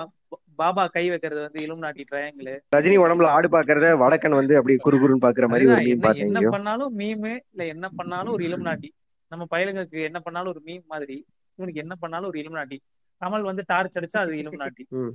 [0.59, 5.23] பாபா கை வைக்கிறது வந்து இலும் நாட்டி ட்ரையாங்கிள் ரஜினி உடம்புல ஆடு பாக்குறத வடக்கன் வந்து அப்படி குறுகுறுன்னு
[5.25, 6.53] பாக்குற மாதிரி ஒரு மீம் என்ன பார்த்தேன் என்ன.
[6.53, 8.89] பண்ணாலும் மீமு இல்ல என்ன பண்ணாலும் ஒரு இலும் நாட்டி.
[9.31, 11.17] நம்ம பயலுங்களுக்கு என்ன பண்ணாலும் ஒரு மீம் மாதிரி.
[11.59, 12.77] இவனுக்கு என்ன பண்ணாலும் ஒரு இலும் நாட்டி.
[13.21, 14.83] கமல் வந்து டார்ச் அடிச்சா அது இலும் நாட்டி.
[14.93, 15.13] ம்.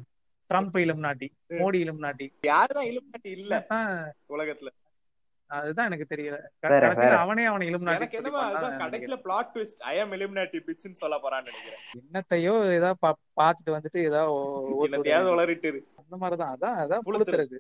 [0.51, 1.27] ட்ரம்ப் இலும் நாட்டி.
[1.53, 2.27] மோடி இலும் நாட்டி.
[2.46, 3.90] யாருதான் இலுமினாட்டி இல்ல அதான்
[4.31, 4.70] உலகத்துல.
[5.50, 7.10] அதுதான் எனக்கு தெரியல.
[7.12, 11.48] அவனே அவனை இலும் எனக்கு என்னமோ அதுதான் கடைசியில plot twist I am illuminati பிட்ச்னு சொல்ல போறான்னு
[11.48, 11.80] நினைக்கிறேன்.
[12.12, 14.22] என்னத்தையோ ஏதோ பா- பாத்துட்டு வந்துட்டு ஏதோ
[14.82, 15.32] என்னத்தையாவது.
[15.34, 15.80] உளறிட்டு.
[15.96, 16.56] அந்த மாதிரிதான்.
[16.60, 17.58] அதான் அதான் புழுத்துறது.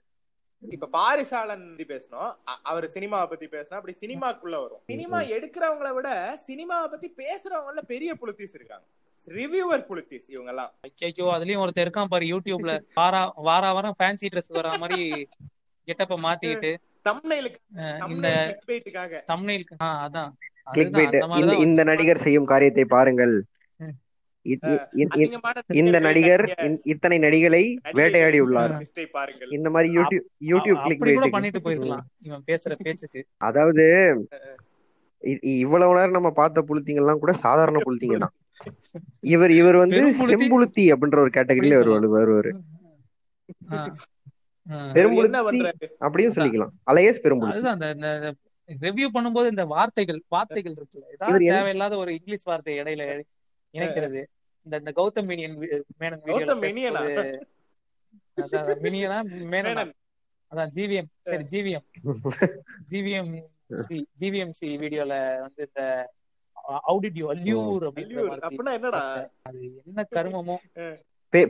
[0.68, 2.34] இப்ப பாரிசாலன் பத்தி பேசணும்.
[2.62, 4.80] அவர் சினிமாவை பத்தி பேசினா அப்படி சினிமாக்குள்ள வரும்.
[4.86, 8.84] சினிமா எடுக்கிறவங்கள விட சினிமாவை பத்தி பேசுறவங்கள பெரிய புலித்தீஸ் இருக்காங்க.
[9.26, 14.48] ரிவ்யூவர் புலித்தீஸ் இவங்க எல்லாம் ஐயோ அதுலயும் ஒருத்தர் இருக்கான் பாரு யூடியூப்ல வாரா வாரா வாரம் ஃபேன்சி ட்ரெஸ்
[14.48, 15.28] வர மாதிரி
[15.86, 16.76] கெட்டப்ப அஹ்
[21.66, 23.34] இந்த நடிகர் செய்யும் காரியத்தை பாருங்கள்.
[25.80, 26.44] இந்த நடிகர்
[26.92, 27.62] இத்தனை நடிகளை
[27.98, 28.74] வேட்டையாடி உள்ளார்
[29.56, 32.04] இந்த மாதிரி யூடியூப் யூடியூப் கிளிக் அப்படி கூட பைட் பண்ணிட்டு போயிருக்கலாம்.
[32.28, 33.22] இவன் பேசுற பேச்சுக்கு.
[33.48, 33.84] அதாவது
[35.64, 38.34] இவ்வளவு நேரம் நம்ம பார்த்த புளுத்திங்க எல்லாம் கூட சாதாரண புளுத்திங்க தான்.
[39.34, 39.98] இவர் இவர் வந்து
[40.30, 42.52] செம்புளுத்தி அப்படின்ற ஒரு கேட்டகரியில வருவாரு வருவாரு.
[45.46, 46.72] பண்றாரு அப்படியும் சொல்லிக்கலாம்.
[46.90, 48.32] அலையஸ் அதுதான் அந்த
[48.68, 53.04] ரிவ்யூ பண்ணும்போது இந்த வார்த்தைகள் வார்த்தைகள் இருக்குல்ல ஏதாவது தேவையில்லாத ஒரு இங்கிலீஷ் வார்த்தை இடையில
[53.74, 54.20] இணைக்கிறது.
[54.66, 55.56] இந்த இந்த கௌதம் மேனியன்
[56.00, 57.02] மேனன் கௌதம் மேனியனா?
[58.84, 59.18] மேனியனா?
[59.52, 59.84] மேனனா.
[60.52, 61.86] அதான் ஜிவிஎம் சரி GVM
[62.92, 63.32] GVM
[63.80, 65.82] C GVM C வீடியோல வந்து இந்த
[66.90, 68.30] அவுடிட் யூ அல்யூர் அப்படின்ற அல்லியூர்.
[68.30, 69.02] வார்த்தை அப்படின்னா என்னடா?
[69.42, 70.56] அது என்ன கருமமோ?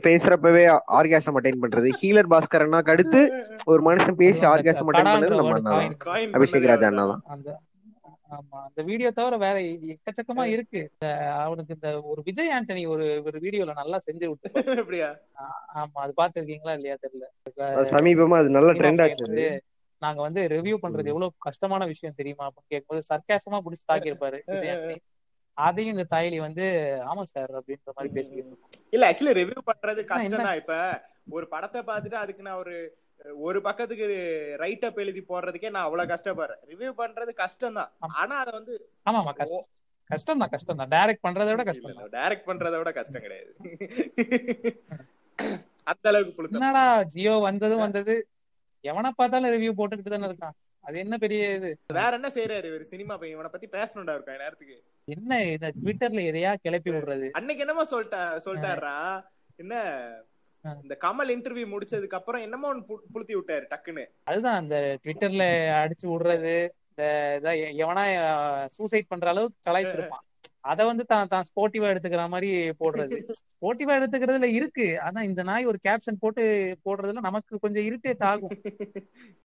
[0.03, 0.63] பேசுறப்பவே
[0.97, 1.89] ஆர்காசம் அட்டைன் பண்றது.
[1.99, 3.19] ஹீலர் பாஸ்கரனாக்கு அடுத்து
[3.67, 5.75] ஒரு மனுஷன் பேசி ஆர்காசம் அட்டைன் பண்ணது நம்ம அண்ணா
[6.37, 7.59] அபிஷேக் ராஜா அண்ணா தான்
[8.35, 9.55] ஆமா அந்த வீடியோ தவிர வேற
[9.93, 10.81] எக்கச்சக்கமா இருக்கு.
[11.41, 14.47] அவனுக்கு இந்த ஒரு விஜய் ஆண்டனி ஒரு ஒரு வீடியோல நல்லா செஞ்சு விட்டு
[14.83, 15.09] அப்படியா?
[15.79, 17.27] ஆமா அது பாத்துருக்கீங்களா இல்லையா தெரியல.
[17.71, 19.49] அது சமீபமா அது நல்ல ட்ரெண்ட் ஆச்சு
[20.01, 24.95] நாங்க வந்து ரிவ்யூ பண்றது எவ்வளவு கஷ்டமா விஷயம் தெரியுமா அப்படின்னு கேட்கும்போது சர்க்காசமா புடிச்சு தாக்கியிருப்பாரு விஜய் ஆண்டனி.
[25.57, 26.65] அதையும் இந்த தாயலி வந்து
[27.11, 28.55] ஆமா சார் அப்படின்ற மாதிரி பேசிக்கிட்டு.
[28.95, 30.01] இல்ல ஆக்சுவலி ரிவ்யூ பண்றது?
[30.11, 30.59] கஷ்டம் தான்.
[30.61, 30.75] இப்ப
[31.37, 32.75] ஒரு படத்தை பார்த்துட்டு அதுக்கு நான் ஒரு
[33.47, 34.05] ஒரு பக்கத்துக்கு
[34.61, 36.61] ரைட் அப் எழுதி போடுறதுக்கே நான் அவ்வளவு கஷ்டப்படுறேன்.
[36.71, 37.91] ரிவ்யூ பண்றது கஷ்டம் தான்.
[38.21, 38.73] ஆனா அத வந்து
[39.09, 39.67] ஆமாமா கஷ்டம்
[40.09, 40.91] கஷ்டம் தான் கஷ்டம் தான்.
[40.95, 43.51] டைரக்ட் பண்றதை விட கஷ்டம் டைரக்ட் பண்றதை விட கஷ்டம் கிடையாது.
[45.91, 46.83] அந்த அளவுக்கு என்னடா
[47.13, 48.15] ஜியோ வந்ததும் வந்தது.
[48.83, 50.55] எவனை பார்த்தாலும் ரிவ்யூ போட்டுக்கிட்டு தானே இருக்கான்.
[50.83, 51.69] அது என்ன பெரிய இது?
[51.93, 53.35] வேற என்ன செய்யறாரு இவர் சினிமா பையன்?
[53.35, 54.77] இவனை பத்தி பேசணும்டா இருக்கா நேரத்துக்கு.
[55.07, 57.27] என்ன இந்த ட்விட்டர்ல எதையா கிளப்பி விடுறது?
[57.31, 58.95] அன்னைக்கு என்னமோ சொல்லிட்டா சொல்லிட்டாரா
[59.59, 59.75] என்ன.
[60.83, 64.03] இந்த கமல் இன்டர்வியூ முடிச்சதுக்கு அப்புறம் என்னமோ ஒன்னு புளுத்தி விட்டாரு டக்குன்னு.
[64.23, 65.45] அதுதான் அந்த ட்விட்டர்ல
[65.79, 66.55] அடிச்சு விடுறது
[66.89, 67.03] இந்த
[67.39, 68.03] இதா எ- எவனா
[68.75, 70.25] சூசைட் பண்ற அளவுக்கு கலாய்ச்சிருப்பான்
[70.63, 72.49] அத வந்து தான் தான் ஸ்போர்ட்டிவா எடுத்துக்கிற மாதிரி
[72.79, 73.15] போடுறது.
[73.39, 74.99] ஸ்போர்ட்டிவா எடுத்துக்கிறதுல இருக்கு.
[74.99, 76.43] ஆனா இந்த நாய் ஒரு கேப்ஷன் போட்டு
[76.85, 78.53] போடுறதுல நமக்கு கொஞ்சம் இரிட்டேட் ஆகும்.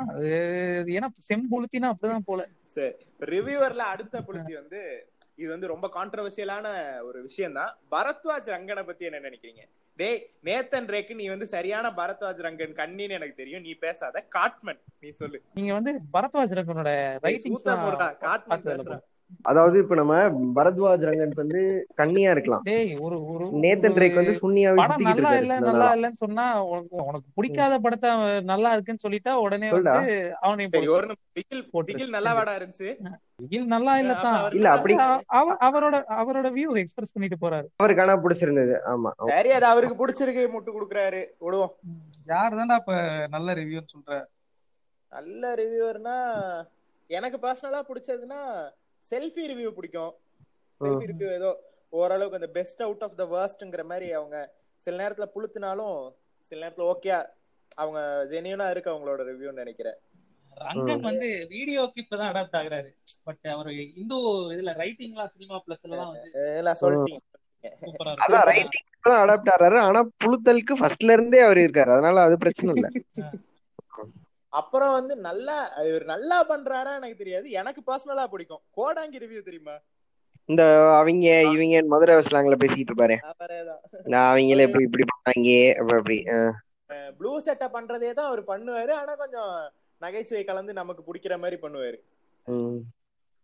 [0.00, 2.48] அது ஏன்னா செம்புளுத்தினா அப்படிதான் போல.
[2.64, 6.66] சரி ரிவ்யூவர்ல அடுத்த புளுத்தி வந்து இது வந்து ரொம்ப கான்ட்ரவர்சியலான
[7.02, 9.62] ஒரு விஷயம் தான் பரத்வாஜ் ரங்கனை பத்தி என்ன நினைக்கிறீங்க?
[9.96, 13.60] டேய் நேத்தன் ரேக்கு நீ வந்து சரியான பரத்வாஜ் ரங்கன் கண்ணின்னு எனக்கு தெரியும்.
[13.60, 14.20] நீ பேசாத.
[14.28, 15.42] காட்மன் நீ சொல்லு.
[15.54, 17.64] நீங்க வந்து பரத்வாஜ் ரங்கனோட ரைட்டிங்ஸ்
[18.18, 19.02] காட்மன்.
[19.46, 20.14] அதாவது இப்ப நம்ம
[20.56, 21.60] பரத்வாஜ் ரங்கன் வந்து
[21.98, 25.88] கண்ணியா இருக்கலாம் டேய் ஒரு ஒரு நேத்தன் ரேக் வந்து சுண்ணியாவே சுத்திக்கிட்டு நல்லா இல்ல நல்லா.
[25.96, 29.68] இல்லன்னு சொன்னா உனக்கு உனக்கு பிடிக்காத படத்தை அவன் நல்லா இருக்குன்னு சொல்லிட்டா உடனே.
[29.72, 30.14] வந்து
[30.60, 31.16] நிமிஷம்.
[31.36, 31.62] பிகில்.
[31.88, 32.90] பிகில் நல்லா வாடா இருந்துச்சு
[33.48, 34.98] இது நல்லா இல்ல தான் அவருக்கு இல்ல, அப்படி-
[35.36, 40.44] அவ- அவரோட அவரோட வியூ எக்ஸ்பிரஸ் பண்ணிட்டு போறாரு அவருக்கு ஆனா பிடிச்சிருந்தது ஆமா சரி அது அவருக்கு பிடிச்சிருக்கு
[40.52, 41.72] முட்டு கொடுக்குறாரு விடுவோம்
[42.28, 42.94] யார் தான்டா இப்ப
[43.30, 44.20] நல்ல ரிவ்யூன்னு சொல்ற
[45.12, 46.16] நல்ல ரிவ்யூவர்னா
[47.10, 48.40] எனக்கு பர்சனலா பிடிச்சதுன்னா
[49.04, 50.12] செல்ஃபி ரிவ்யூ பிடிக்கும்.
[50.80, 51.50] செல்ஃபி ரிவ்யூ ஏதோ
[51.92, 54.36] ஓரளவுக்கு அந்த பெஸ்ட் அவுட் ஆஃப் த வேர்ஸ்ட்ங்கிற மாதிரி அவங்க
[54.82, 55.98] சில நேரத்துல புளுத்துனாலும்
[56.46, 57.10] சில நேரத்துல ஓகே
[57.82, 58.00] அவங்க
[58.32, 59.98] ஜெனியூனா இருக்கு அவங்களோட ரிவ்யூன்னு நினைக்கிறேன்.
[60.64, 62.90] ரங்கன் வந்து வீடியோ கிளிப் தான் அடாப்ட் ஆகுறாரு.
[63.26, 63.68] பட் அவர்
[64.00, 64.16] இந்து
[64.54, 67.20] இதுல ரைட்டிங்லாம் சினிமா பிளஸ் எல்லாம் வந்து எல்லாம் சொல்லிட்டீங்க
[67.82, 69.78] சூப்பரா அதான் ரைட்டிங் தான் அடாப்ட் ஆறாரு.
[69.88, 71.90] ஆனா புழுத்தலுக்கு ஃபர்ஸ்ட்ல இருந்தே அவர் இருக்காரு.
[71.96, 72.88] அதனால அது பிரச்சனை இல்ல.
[74.52, 75.56] அப்புறம் வந்து நல்லா
[75.88, 77.46] இவர் நல்லா பண்றாரா எனக்கு தெரியாது.
[77.60, 78.62] எனக்கு பர்சனலா பிடிக்கும்.
[78.78, 79.76] கோடாங்கி ரிவ்யூ தெரியுமா?
[80.48, 80.62] இந்த
[80.98, 83.16] அவங்க இவங்க மதுரை ஸ்லாங்ல பேசிட்டு இருப்பாரு.
[84.12, 85.50] நான் அவங்கள இப்படி இப்படி பண்ணாங்க
[85.82, 86.18] அப்படி.
[87.18, 88.92] ப்ளூ செட்டை பண்றதே தான் அவர் பண்ணுவாரு.
[89.00, 89.52] ஆனா கொஞ்சம்
[90.00, 91.98] நகைச்சுவை கலந்து நமக்கு பிடிக்கிற மாதிரி பண்ணுவாரு.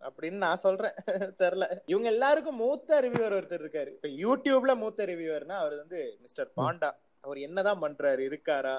[0.01, 0.97] அப்படின்னு நான் சொல்றேன்.
[1.43, 3.91] தெரியல இவங்க எல்லாருக்கும் மூத்த ரிவ்யூவர் ஒருத்தர் இருக்காரு.
[3.97, 6.91] இப்ப யூடியூப்ல மூத்த ரிவ்யூவர்னா அவர் வந்து மிஸ்டர் பாண்டா.
[7.25, 8.23] அவர் என்னதான் பண்றாரு?
[8.31, 8.75] இருக்காரா?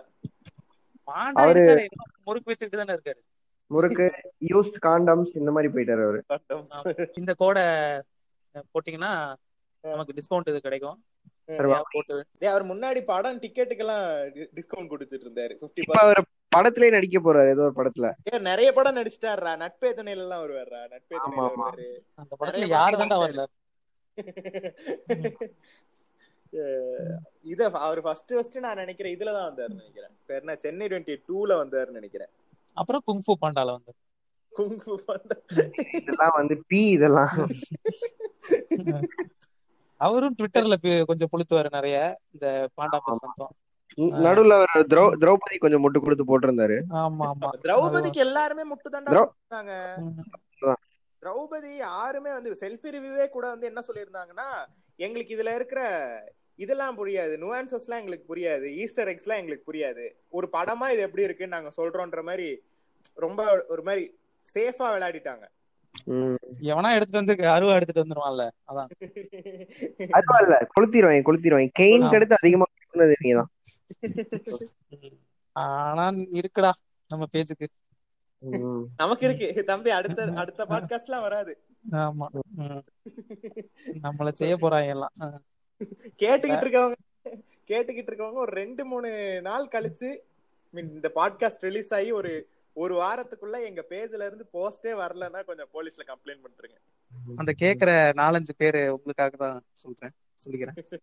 [1.13, 1.85] அவரு-
[2.23, 3.19] முறுக்கு வச்சுட்டு தானே இருக்காரு.
[3.65, 4.11] முறுக்கு
[4.47, 6.23] யூஸ்ட் காண்டம்ஸ் இந்த மாதிரி போயிட்டாரு அவரு.
[7.13, 7.63] இந்த கோடை
[8.53, 9.33] போட்டீங்கன்னா
[9.81, 11.03] நமக்கு டிஸ்கவுண்ட் இது கிடைக்கும்.
[12.41, 15.69] அவர் முன்னாடி படம் டிக்கெட்டுக்கெல்லாம் டிஸ்கவுண்ட் கொடுத்துட்டு இருந்தாரு.
[15.91, 18.39] அவர் படத்திலே நடிக்க போறாரு ஏதோ ஒரு படத்துல.
[18.39, 19.55] நிறைய படம் நடிச்சிட்டாருடா.
[19.55, 21.49] நட்பே துணையில எல்லாம் வருவாரா நட்பே துணையில.
[21.49, 21.97] வருவாரு.
[22.15, 23.45] அந்த படத்துல யாரு தான்டா வரல?
[27.45, 30.13] இத அவர் ஃபர்ஸ்ட் ஃபர்ஸ்ட் நான் நினைக்கிறேன் இதுல தான் வந்தாரு நினைக்கிறேன்.
[30.25, 30.55] பேர் என்ன?
[30.55, 32.31] சென்னை டுவெண்ட்டி டூல வந்தாருன்னு நினைக்கிறேன்.
[32.77, 33.93] அப்புறம் குங்ஃபு பாண்டால வந்து
[34.53, 35.35] குங்ஃபு பாண்டா.
[35.93, 37.33] இதெல்லாம் வந்து பி இதெல்லாம்.
[40.01, 40.75] அவரும் ட்விட்டர்ல
[41.05, 41.97] கொஞ்சம் புளுத்துவாரு நிறைய.
[42.31, 42.45] இந்த
[42.77, 43.55] பாண்டா பிரசந்தம்
[44.23, 44.55] நடுவுல
[45.21, 46.77] திரௌபதி கொஞ்சம் முட்டு கொடுத்து போட்டிருந்தாரு.
[46.97, 47.49] ஆமா ஆமா.
[47.63, 50.77] திரௌபதிக்கு எல்லாருமே முட்டு திரௌ- தாண்டா ம்.
[51.21, 54.47] திரௌபதி யாருமே வந்து செல்ஃபி ரிவ்யூவே கூட வந்து என்ன சொல்லியிருந்தாங்கன்னா
[54.99, 55.81] எங்களுக்கு இதுல இருக்கிற
[56.59, 57.33] இதெல்லாம் புரியாது.
[57.37, 58.65] நுவான்சஸ்லாம் எங்களுக்கு புரியாது.
[58.73, 60.27] ஈஸ்டர் எக்ஸ்லாம் எங்களுக்கு புரியாது.
[60.29, 62.61] ஒரு படமா இது எப்படி இருக்குன்னு நாங்க சொல்றோன்ற மாதிரி
[63.13, 64.17] ரொம்ப ஒரு மாதிரி
[64.53, 65.47] சேஃபா விளையாடிட்டாங்க.
[66.03, 66.35] ம்.
[66.61, 68.49] எவனா எடுத்துட்டு வந்து அருவா எடுத்துட்டு வந்துருவான்ல?
[68.67, 68.87] அதான்.
[70.09, 72.63] அதுவா இல்ல கொளுத்திடுவாங்க கொளுத்திடுவாங்க கெயின் அடுத்து அதிகமா
[73.23, 73.49] நீங்கதான்.
[75.51, 76.69] ஆனா இருக்குடா
[77.07, 77.25] நம்ம
[78.39, 78.83] ம்.
[78.97, 79.63] நமக்கு இருக்கு.
[79.63, 81.63] தம்பி அடுத்த அடுத்த பாட்காஸ்ட்லாம் வராது.
[81.91, 82.25] ஆமா.
[84.03, 85.41] நம்மள செய்ய போறாங்க எல்லாம்.
[86.21, 86.97] கேட்டுக்கிட்டு இருக்கவங்க
[87.69, 89.09] கேட்டுக்கிட்டு இருக்கவங்க ஒரு ரெண்டு மூணு
[89.41, 90.09] நாள் கழிச்சு
[90.73, 92.31] மீன் இந்த பாட்காஸ்ட் ரிலீஸ் ஆகி ஒரு
[92.73, 96.77] ஒரு வாரத்துக்குள்ள எங்க பேஜ்ல இருந்து போஸ்டே வரலன்னா கொஞ்சம் போலீஸ்ல கம்ப்ளைண்ட் பண்றீங்க.
[97.35, 100.13] அந்த கேக்குற நாலஞ்சு பேரு உங்களுக்காக தான் சொல்றேன்
[100.43, 100.99] சொல்லிக்கிறேன்.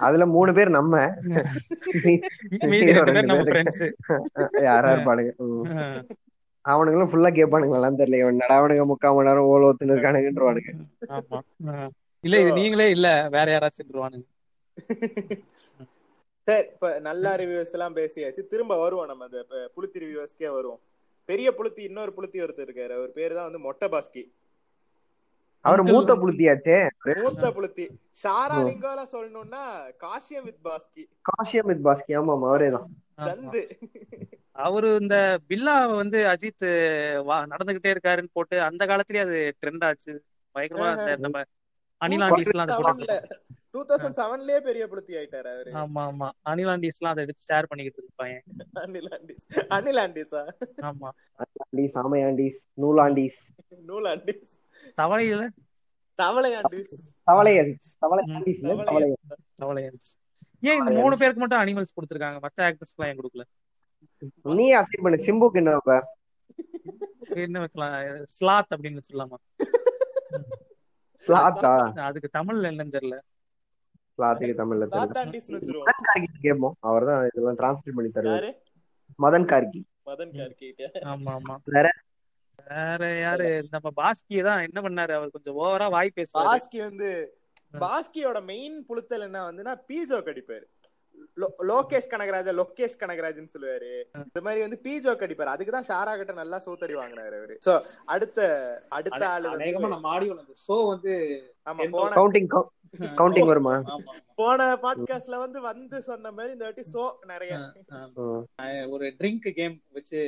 [0.00, 1.06] அதுல மூணு பேர் நம்ம.
[2.72, 3.84] மீதி ரெண்டு பேர் நம்ம ஃப்ரெண்ட்ஸ்
[4.62, 5.32] யாரா இருப்பானுங்க.
[6.64, 10.70] அவனுங்களும் ஃபுல்லா கேட்பானுங்களான்னு தெரியல இவன் என்னடா அவனுங்க முக்கால் மணி நேரம் ஓல ஒத்துன்னு இருக்கானுங்கன்றவானுங்க.
[12.24, 14.26] இல்ல இது நீங்களே இல்ல வேற யாராச்சும் இருவானுங்க
[16.46, 18.42] சரி இப்ப நல்ல ரிவ்யூஸ் எல்லாம் பேசியாச்சு.
[18.50, 19.40] திரும்ப வருவோம் நம்ம அந்த
[19.74, 20.82] புளுத்தி ரிவ்யூஸ்க்கே வருவோம்.
[21.28, 22.92] பெரிய புளுத்தி இன்னொரு புளுத்தி ஒருத்தர் இருக்காரு.
[22.94, 24.22] அவர் பேரு தான் வந்து மொட்டை பாஸ்கி
[25.64, 26.78] அவர் மூத்த புளுத்தியாச்சே?
[27.14, 27.86] மூத்த புளுத்தி.
[28.20, 29.62] ஷாரா லிங்கோல சொல்லணும்னா
[30.02, 31.04] காஷியம் வித் பாஸ்கி.
[31.28, 32.12] காஷியம் வித் பாஸ்கி.
[32.18, 32.86] ஆமா ஆமா அவரேதான்
[33.18, 33.28] ஆமா.
[33.28, 33.62] தந்து.
[34.64, 35.16] அவரு இந்த
[35.48, 36.64] பில்லா வந்து அஜித்
[37.26, 40.12] வா நடந்துகிட்டே இருக்காருன்னு போட்டு அந்த காலத்திலேயே அது ட்ரெண்ட் ஆச்சு.
[40.54, 40.88] பயங்கரமா
[41.24, 41.38] நம்ம
[42.04, 43.16] அனிலாண்டிஸ் அதை போட்டு
[43.74, 45.70] டூ தௌசண்ட் செவன்லயே பெரிய புளுத்தி ஆயிட்டாரு அவரு.
[45.80, 46.28] ஆமா ஆமா.
[46.50, 48.36] அனிலாண்டிஸ் எல்லாம் அதை எடுத்து ஷேர் பண்ணிக்கிட்டு இருப்பாங்க
[48.82, 49.44] அனில் ஆண்டிஸ்
[49.76, 50.42] அனில் ஆண்டிஸா
[50.90, 51.08] ஆமா.
[51.62, 53.40] ஆண்டீஸ் ஆமையாண்டீஸ் நூலாண்டீஸ்
[53.88, 54.52] நூல் ஆண்டிஸ்
[54.98, 55.42] தவளையில
[56.18, 56.94] தவளை ஆண்டிஸ்
[57.28, 59.22] தவளையன்ஸ் தவளையாண்டீஸ் இல்ல, தவளையன்ஸ்.
[59.24, 60.10] தவளையன்ஸ் தவளையன்ஸ்
[60.62, 62.38] ஏன் இந்த மூணு பேருக்கு மட்டும் அனிமல்ஸ் கொடுத்துருக்காங்க?
[62.44, 63.44] மத்த ஆக்டர்ஸ்க்கு எல்லாம் ஏன் கொடுக்கல?
[64.54, 65.24] நீ அசைன் பண்ணு?
[65.26, 65.96] சிம்புக்கு என்ன வைப்ப?
[67.44, 67.96] என்ன வைக்கலாம்?
[68.34, 69.38] ஸ்லாத் அப்படின்னு வச்சிடலாமா?
[71.24, 71.72] ஸ்லாத்தா
[72.06, 73.16] அதுக்கு தமிழ்ல என்னன்னு தெரியல.
[74.18, 75.92] ஸ்லாத்துக்கு தமிழ்ல தெரியல.
[76.02, 76.76] கார்கி கேட்போம்.
[76.80, 78.40] அவர் தான் இதெல்லாம் டிரான்ஸ்லேட் பண்ணி தருவாரு.
[78.40, 78.50] யாரு?
[79.18, 79.80] மதன் கார்கி.
[80.06, 81.54] மதன் கார்கிட்ட ஆமா ஆமா.
[81.74, 81.86] வேற?
[82.66, 83.48] வேற யாரு?
[83.70, 85.12] நம்ம பாஸ்கி தான் என்ன பண்ணாரு?
[85.12, 86.48] அவர் கொஞ்சம் ஓவரா வாய் பேசுவாரு.
[86.50, 87.08] பாஸ்கி வந்து
[87.74, 90.66] பாஸ்கியோட மெயின் புழுத்தல் என்ன வந்துன்னா பீஜோ கடிப்பாரு
[91.70, 93.90] லோகேஷ் கனகராஜா லோகேஷ் கனகராஜன் சொல்லுவாரு.
[94.26, 97.56] இந்த மாதிரி வந்து பீஜோ கடிப்பாரு அதுக்குதான் ஷாரா கிட்ட நல்லா சூத்தடி வாங்கினாரு அவரு.
[97.66, 97.72] சோ
[98.14, 98.38] அடுத்த
[98.98, 101.12] அடுத்த ஆளு அநேகமா வந்து நம்ம ஆடியோ அந்த ஷோ வந்து
[101.66, 101.86] ஆமா
[102.18, 102.48] கவுண்டிங்
[103.20, 103.74] கவுண்டிங் வருமா?
[104.34, 107.52] போன பாட்காஸ்ட்ல வந்து வந்து சொன்ன மாதிரி இந்த வாட்டி சோ நிறைய.
[108.94, 110.20] ஒரு ட்ரிங்க் கேம் வச்சு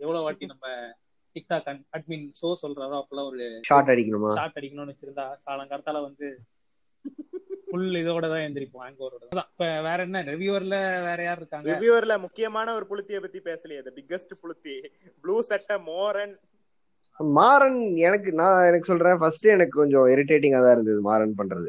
[0.00, 0.66] எவ்வளவு வாட்டி நம்ம
[1.36, 4.30] டிக்டாக் அட்மின் சோ சொல்றாரோ அப்பெல்லாம் ஒரு ஷார்ட் அடிக்கணுமா?
[4.38, 6.28] ஷார்ட் அடிக்கணும்னு வச்சிருந்தா காலங்காலத்தால வந்து
[7.66, 11.68] ஃபுல் இதோட தான் எந்திரிப்போம் ஹேங்கோரோட அதான் இப்ப வேற என்ன ரிவ்யூவர்ல வேற யார் இருக்காங்க?
[11.70, 14.74] ரிவ்யூவர்ல முக்கியமான ஒரு புளுத்திய பத்தி பேசலையே the பிக்கஸ்ட் புளுத்தி.
[15.24, 16.34] ப்ளூ சட்டை மோரன்
[17.20, 21.68] மாறன் எனக்கு நான் எனக்கு சொல்றேன் ஃபர்ஸ்ட் எனக்கு கொஞ்சம் இரிட்டேட்டிங்கா தான் இருந்தது மாறன் பண்றது.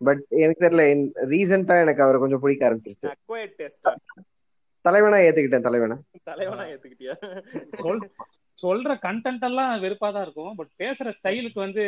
[0.00, 0.84] பட் எனக்கு தெரியல
[1.28, 3.08] ரீசெண்டா எனக்கு அவரை கொஞ்சம் பிடிக்க ஆரம்பிச்சிருச்சு.
[3.14, 3.92] அக்வைட் டெஸ்டா
[4.84, 5.96] தலைவனா ஏத்துக்கிட்டேன் தலைவனா.
[6.24, 7.14] தலைவனா ஏத்துக்கிட்டியா?
[7.82, 8.08] சொல்-
[8.58, 11.84] சொல்ற கண்டென்ட் எல்லாம் வெறுப்பா தான் இருக்கும் பட் பேசுற ஸ்டைலுக்கு வந்து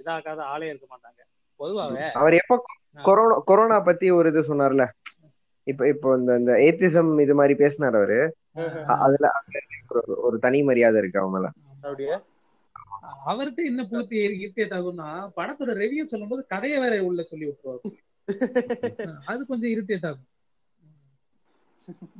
[0.00, 1.20] இதாகாத ஆளே இருக்க மாட்டாங்க.
[1.62, 2.64] பொதுவாவே அவர் எப்ப
[3.02, 4.84] கொரோனா கொரோனா பத்தி ஒரு இது சொன்னார்ல?
[5.66, 8.36] இப்ப இப்போ இந்த இந்த ஏத்திசம் இது மாதிரி பேசினார் அவரு.
[8.86, 9.30] அதுல
[9.94, 11.50] ஒரு- ஒரு தனி மரியாதை இருக்கு அவங்க மேல.
[13.24, 17.80] அவருக்கு என்ன புளுத்தி இரிட்டேட் ஆகும்னா படத்தோட ரிவ்யூ சொல்லும்போது கதையை வேற உள்ள சொல்லி விட்டுருவாரு.
[19.26, 20.26] அது கொஞ்சம் இரிட்டேட் ஆகும்.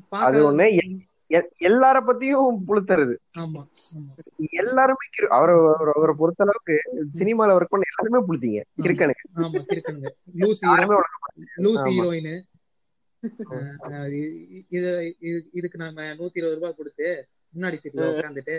[0.09, 0.67] அது ஒண்ணு
[1.59, 2.65] எல்லார பத்தியும்
[3.39, 3.61] ஆமா
[4.53, 6.75] எல்லாருமே அவரை அவரை- பொறுத்த அளவுக்கு
[7.19, 8.59] சினிமால ஒர்க் பண்ண எல்லாருமே புளுத்தீங்க.
[14.71, 18.57] இது- இதுக்கு நாம நூத்தி இருபது ரூபாய் கொடுத்து முன்னாடி சீட்ல உட்காந்துட்டு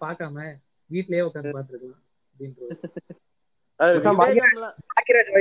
[0.00, 0.56] பாக்காம
[0.90, 2.02] வீட்லயே உட்காந்து பாத்துருக்கலாம்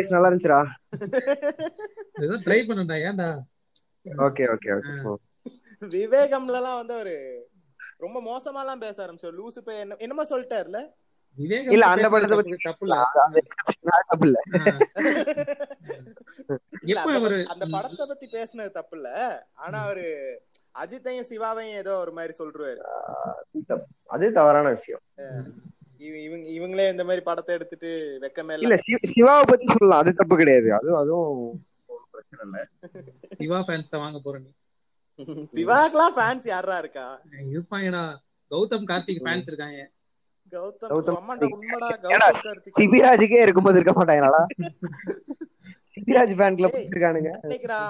[0.09, 0.59] நல்லா இருந்துச்சுடா.
[2.19, 3.27] ஏதோ ட்ரை பண்ணடா ஏன்டா?
[4.05, 5.03] Okay okay okay.
[5.87, 7.47] விவேகம்லாம் வந்து ஒரு
[7.97, 10.89] ரொம்ப மோசமாலாம் பேச ஆரம்பிச்சு லூசு போய் என்ன என்னமோ சொல்லிட்டாருல?
[11.35, 13.11] விவேகம் இல்ல, அந்த படத்தை தப்பு- தப்பு இல்ல.
[13.81, 14.41] நான் தப்பு இல்ல.
[17.47, 19.47] அந்த படத்தை பத்தி பேசுனது தப்பு இல்ல.
[19.53, 20.41] ஆனா அவரு
[20.83, 22.77] அஜித்தையும் சிவாவையும் ஏதோ ஒரு மாதிரி சொல்றாரு.
[24.03, 25.01] அது தவறான விஷயம்.
[25.97, 28.53] இவ- இவங்க இவங்களே இந்த மாதிரி படத்தை எடுத்துட்டு வெக்கமே இல்ல.
[28.53, 30.01] இல்ல சிவ- சிவாவை பத்தி சொல்லலாம்.
[30.01, 30.73] அது தப்பு கிடையாது.
[30.73, 32.67] அது அதுவும் ஒண்ணும் பிரச்சனை இல்ல.
[33.31, 34.39] சிவா ஃபேன்ஸ் வாங்க போற
[35.19, 35.23] நீ
[35.55, 37.07] சிவாக்கெல்லாம் ஃபேன்ஸ் யாரா இருக்கா?
[37.53, 38.03] இருப்பாங்கடா.
[38.51, 39.81] கௌதம் கார்த்திக் ஃபேன்ஸ் இருக்காங்க.
[40.51, 41.19] கௌதம்
[42.77, 44.41] சிபிராஜுக்கே இருக்கும்போது இருக்க மாட்டாங்களாடா?
[45.95, 46.75] Sibiraj fan club.
[46.75, 47.31] வச்சிருக்கானுங்க.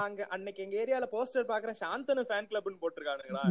[0.00, 3.44] அங்க அன்னைக்கு எங்க ஏரியால போஸ்டர் பாக்குறேன் சாந்தனு ஃபேன் கிளப்னு போட்டிருக்கானுங்களா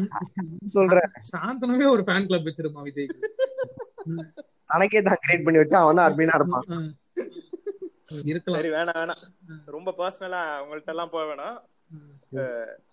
[0.76, 1.10] சொல்றேன்.
[1.32, 3.30] சாந்தனவே ஒரு ஃபேன் கிளப் வச்சிருப்பான் விஜய்க்கு.
[4.70, 6.68] தனக்கே தான் கிரியேட் பண்ணி வச்சா அவன் தான் அட்மினா இருப்பான்.
[8.32, 8.60] இருக்கலாம்.
[8.60, 9.22] சரி வேணாம் வேணாம்.
[9.76, 11.58] ரொம்ப பர்சனலா உங்கள்ட்ட எல்லாம் போக வேணாம்.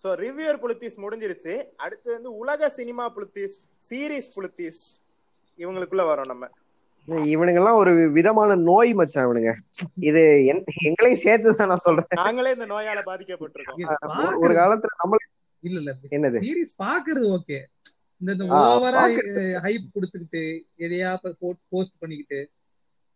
[0.05, 1.65] சோ ரிவ்யூர் புலித்தீஸ் முடிஞ்சிருச்சு.
[1.77, 5.01] அடுத்து வந்து உலக சினிமா புலித்தீஸ் சீரிஸ் புலித்தீஸ்
[5.59, 6.49] இவங்களுக்குள்ள வரோம் நம்ம.
[7.07, 9.55] இவனுங்க எல்லாம் ஒரு விதமான நோய் மச்சான் இவனுங்க.
[9.95, 12.07] இது என்- எங்களையும் சேர்த்து தான் நான் சொல்றேன்.
[12.15, 13.81] நாங்களே இந்த நோயால பாதிக்கப்பட்டிருக்கோம்.
[13.81, 15.17] இது ஒரு- காலத்துல நம்ம
[15.61, 16.33] இல்ல இல்ல என்னது?
[16.33, 17.65] சீரிஸ் பாக்குறது ஓகே.
[18.19, 19.19] இந்த ஓவரா.
[19.63, 21.33] ஹைப் கொடுத்துக்கிட்டு எதையா
[21.69, 22.51] போஸ்ட் பண்ணிக்கிட்டு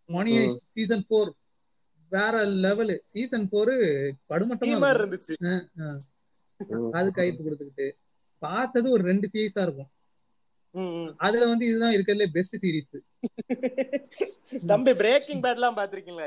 [0.06, 1.32] மணி சீசன் போர்
[2.12, 2.34] வேற
[2.64, 3.74] லெவல் சீசன் போர்
[4.30, 4.90] படுமட்டமா.
[4.98, 5.34] இருந்துச்சு.
[6.98, 7.88] அதுக்கு ஹைப் கொடுத்துக்கிட்டு
[8.42, 9.90] பார்த்தது ஒரு ரெண்டு சீரீஸா இருக்கும்.
[11.26, 12.94] அதுல வந்து இதுதான் இருக்கிறதுல பெஸ்ட் சீரிஸ்
[14.70, 16.26] தம்பி பிரேக்கிங் பேட் எல்லாம் பாத்திருக்கீங்களா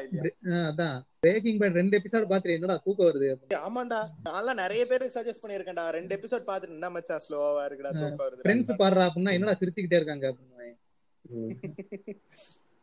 [0.69, 0.97] அதான்.
[1.23, 3.27] பிரேக்கிங் பேட் ரெண்டு எபிசோட் பாத்துட்டு என்னடா தூக்கம் வருது
[3.67, 3.99] ஆமாண்டா.
[4.27, 8.79] நான் நிறைய பேருக்கு சஜஸ்ட் பண்ணிருக்கேன்டா ரெண்டு எபிசோட் பாத்துட்டு என்ன மச்சா ஸ்லோவா இருக்குடா தூக்கம் வருது ஃப்ரெண்ட்ஸ்
[8.83, 10.69] பாடுறா அப்படின்னா என்னடா சிரிச்சுக்கிட்டே இருக்காங்க அப்படின்னு.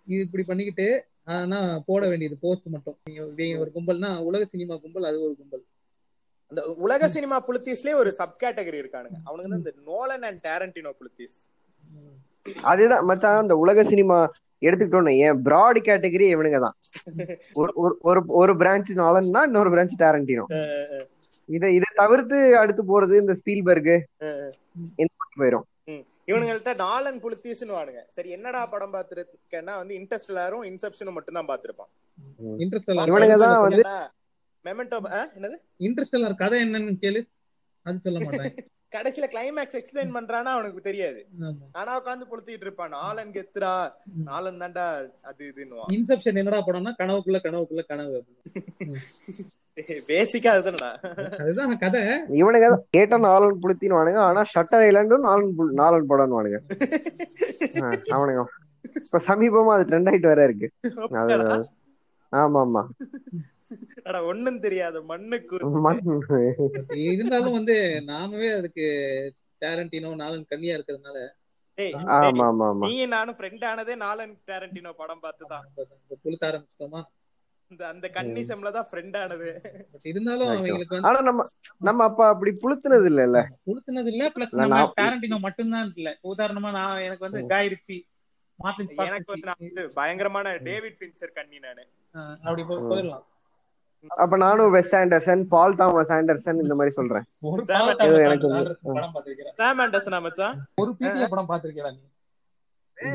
[0.07, 0.89] இது இப்படி பண்ணிக்கிட்டு
[1.25, 2.97] ஆனா போட வேண்டியது போஸ்ட் மட்டும்.
[3.37, 5.65] ஒரு கும்பல்னா உலக சினிமா கும்பல் அது ஒரு கும்பல்.
[6.49, 9.17] அந்த உலக சினிமா புலித்தீஸ்லயே ஒரு சப் கேட்டகரி இருக்கானுங்க.
[9.25, 11.49] அவனுக்கு வந்து இந்த நோலன் அண்ட் டேரண்டினோ புலித்தீஸ்
[12.63, 16.77] அதுதான் மச்சான் இந்த உலக சினிமா எடுத்துக்கிட்டோன்னு ஏன் பிராட் கேட்டகரி இவனுங்க தான்.
[17.55, 17.93] ஒரு-
[18.29, 20.45] ஒரு- பிரான்ச் நாலன்னா இன்னொரு பிரான்ச் டேரண்டினோ
[21.47, 24.03] இதை இதை தவிர்த்து அடுத்து போறது இந்த ஸ்பீல்பர்க்
[25.39, 25.74] போயிரும்.
[26.29, 31.91] இவனுங்கள்ட்ட நாலன் புலித்தீஸ்னு வானுங்க சரி என்னடா படம் பாத்துருக்கேன்னா வந்து இன்டர்ஸ்டெல்லாரும் இன்செப்ஷனும் மட்டும் தான் பாத்திருப்பான்
[32.59, 33.87] இன்ட்ரெஸ்ட் இவனுங்க தான் வந்து-
[34.65, 34.99] மெமெண்டோ
[35.35, 35.57] என்னது?
[35.81, 37.21] இன்ட்ரெஸ்ட் கதை என்னன்னு கேளு.
[37.87, 38.55] அது சொல்ல மாட்டேன்.
[38.95, 41.21] கடைசியில கிளைமேக்ஸ் எக்ஸ்பிளைன் பண்றானா அவனுக்கு தெரியாது.
[41.81, 42.95] ஆனா உட்காந்து புளுத்திட்டு இருப்பான்.
[42.99, 43.73] நாலன் கெத்துரா
[44.29, 44.87] நாலன் தாண்டா
[45.31, 45.97] அது இதுன்னுவான்.
[45.97, 48.21] இன்செப்ஷன் என்னடா படம்னா கனவுக்குள்ள கனவுக்குள்ள கனவு
[50.11, 50.91] பேசிக்கா அதுதான்டா.
[51.43, 52.03] அதுதான் கதை.
[52.41, 52.67] இவனுங்க
[52.97, 56.61] கேட்டா நாலன் புளுத்தின்னு வானுங்க ஆனா ஷட்டர் ஐலாண்டும் நாலன் நாலன் படம்னு வானுங்க
[58.17, 58.45] அவனுங்க.
[59.07, 60.69] இப்ப சமீபமா அது ட்ரெண்ட் ஆயிட்டு வேற இருக்கு.
[62.33, 62.83] ஆமா ஆமா
[64.05, 65.03] அட ஒண்ணும் தெரியாது.
[65.03, 66.23] மண்ணுக்கு மண்
[66.89, 68.87] இருந்தாலும் வந்து நாமவே அதுக்கு
[69.61, 71.29] டேரண்டினோ நாலன் கன்னியா இருக்கிறதுனால.
[72.79, 75.61] நீ நானும் ஃப்ரெண்ட் ஆனதே நாலன் டேரண்டினோ படம் பார்த்துதான்.
[76.25, 77.03] புளுத்த ஆரம்பிச்சிட்டோமா?
[77.69, 79.61] இந்த அந்த கன்னிசம்ல தான் ஃப்ரெண்ட் ஆனது.
[80.03, 81.43] இருந்தாலும் அவங்களுக்கு ஆனா நம்ம
[81.79, 86.19] நம்ம அப்ப அப்படி புளுத்துனது இல்ல புளுத்துனது இல்ல பிளஸ் நம்ம நான்- டேரண்டினோ மட்டும்தான் இல்ல.
[86.23, 88.03] உதாரணமா நான் எனக்கு வந்து காய் ரிச்சி
[88.57, 91.87] மார்டின் எனக்கு வந்து பயங்கரமான டேவிட் ஃபின்ச்சர் கன்னி நானு.
[92.13, 93.25] அப்படி போ- போயிடலாம்.
[94.23, 97.25] அப்ப நானும் Wes Anderson Paul Thomas Anderson இந்த மாதிரி சொல்றேன்.
[98.27, 98.49] எனக்கு
[100.83, 100.93] ஒரு
[101.33, 101.49] படம்
[101.97, 102.01] நீ.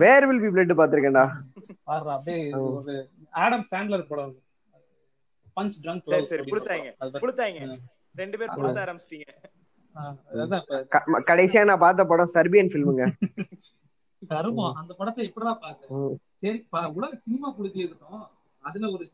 [0.03, 1.25] வேர் வில் பி பிளட் பாத்திருக்கேன்டா
[1.91, 2.95] அப்படியே ஒரு
[3.43, 4.33] ஆடம் சாண்ட்லர் படம்
[5.57, 6.89] பஞ்ச் ட்ரங்க் சரி சரி கொடுத்தாங்க.
[7.23, 7.59] கொடுத்தாங்க.
[8.21, 9.27] ரெண்டு பேர் கொடுத்த ஆரம்பிச்சிட்டீங்க.
[11.29, 13.05] கடைசியா நான் பார்த்த படம் சர்பியன் ஃபில்முங்க
[14.21, 16.17] கருமம் அந்த படத்தை இப்படிதான் பார்த்தேன்.
[16.43, 16.57] சரி
[16.97, 18.25] உலக சினிமா இருக்கட்டும்
[18.63, 19.05] அதுல ஒரு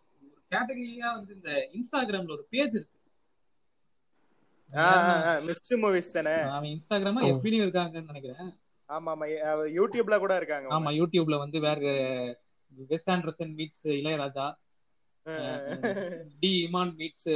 [0.51, 2.93] கேட்டகரியா வந்து இந்த இன்ஸ்டாகிராம்ல ஒரு பேஜ் இருக்கு.
[5.45, 6.41] மிஸ்ட் மூவிஸ் தானே?
[6.49, 8.49] அவன் இன்ஸ்டாகிராமா எப்படியும் இருக்காங்கன்னு நினைக்கிறேன்.
[8.89, 9.25] ஆமா ஆமா
[9.77, 10.67] யூடியூப்ல கூட இருக்காங்க.
[10.75, 11.79] ஆமா யூடியூப்ல வந்து வேற
[12.89, 14.47] Wes Anderson meets Ilaiyaraaja
[16.39, 17.29] D Imman meets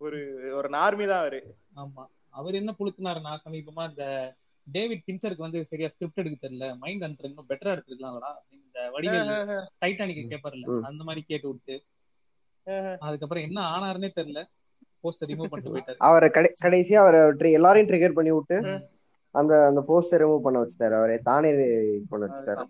[0.00, 1.40] ஒரு- ஒரு நார்மி தான் அவரு.
[1.76, 2.04] ஆமா.
[2.30, 3.20] அவர் என்ன புளுத்துனாரு?
[3.20, 4.04] நான் சமீபமா இந்த
[4.74, 9.32] டேவிட் பின்சருக்கு வந்து சரியா ஸ்கிரிப்ட் எடுக்க தெரியல மைண்ட் அண்டர் இன்னும் பெட்டரா எடுத்துக்கலாம்டா இந்த வடிவேல்
[9.82, 10.66] டைட்டானிக் கேப்பர்ல.
[10.90, 11.76] அந்த மாதிரி கேட்டு விட்டு
[13.06, 14.40] அதுக்கப்புறம் என்ன ஆனாருன்னே தெரியல
[15.04, 15.98] போஸ்டர் ரிமூவ் பண்ணிட்டு போயிட்டாரு.
[16.08, 18.56] அவரை கடை கடைசியா அவரை எல்லாரையும் ட்ரிகர் பண்ணி விட்டு
[19.34, 20.94] அந்த அந்த போஸ்டர் ரிமூவ் பண்ண வச்சுட்டாரு.
[20.98, 21.64] அவரே தானே இது
[22.10, 22.62] பண்ண வச்சுட்டாரு.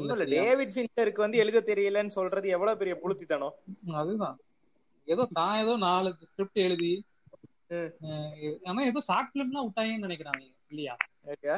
[0.00, 3.56] இல்ல டேவிட் ஃபின்ச்சருக்கு வந்து எழுத தெரியலன்னு சொல்றது எவ்வளவு பெரிய புளுத்தித்தனம்
[4.00, 4.36] அதுதான்.
[5.08, 6.92] ஏதோ தான் ஏதோ நாலு ஸ்கிரிப்ட் எழுதி
[8.68, 10.94] ஆனா ஏதோ ஷார்ட் பிலிம்லாம் விட்டாங்கன்னு நினைக்கிறாங்க இல்லையா?
[11.26, 11.54] ஓகே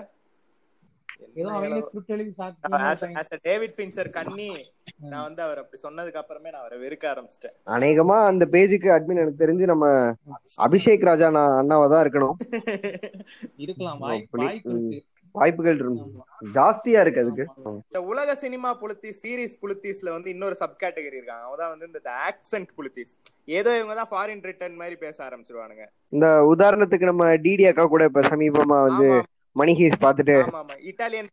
[1.37, 2.75] ஏதோ அவங்க ஸ்கிரிப்ட் எழுதி shot
[3.21, 4.49] as a David Fincher கண்ணி
[5.05, 7.55] நான் வந்து அவர் அப்படி சொன்னதுக்கு அப்புறமே நான் அவரை வெறுக்க ஆரம்பிச்சிட்டேன்.
[7.77, 9.87] அநேகமா அந்த பேஜுக்கு அட்மின் எனக்கு தெரிஞ்சு நம்ம
[10.67, 12.37] அபிஷேக் ராஜா நான் அண்ணாவா தான் இருக்கணும்.
[13.65, 14.01] இருக்கலாம்.
[15.37, 15.79] வாய்ப்புகள்.
[16.55, 17.45] ஜாஸ்தியா இருக்கு அதுக்கு.
[17.83, 22.69] இந்த உலக சினிமா புளுத்தி சீரிஸ் புளுத்திஸ்ல வந்து இன்னொரு சப் கேட்டகரி இருக்காங்க அவதான் வந்து இந்த ஆக்சென்ட்
[22.77, 23.13] புளுத்திஸ்.
[23.53, 25.85] ஏதோ இவங்க தான் ஃபாரின் ரிட்டர்ன் மாதிரி பேச ஆரம்பிச்சிருவானுங்க.
[26.13, 29.23] இந்த உதாரணத்துக்கு நம்ம டிடி அக்கா கூட இப்ப சமீபமா வந்து
[29.57, 31.29] மணிஹீஸ் பார்த்துட்டு ஆமா ஆமா இட்டாலியன்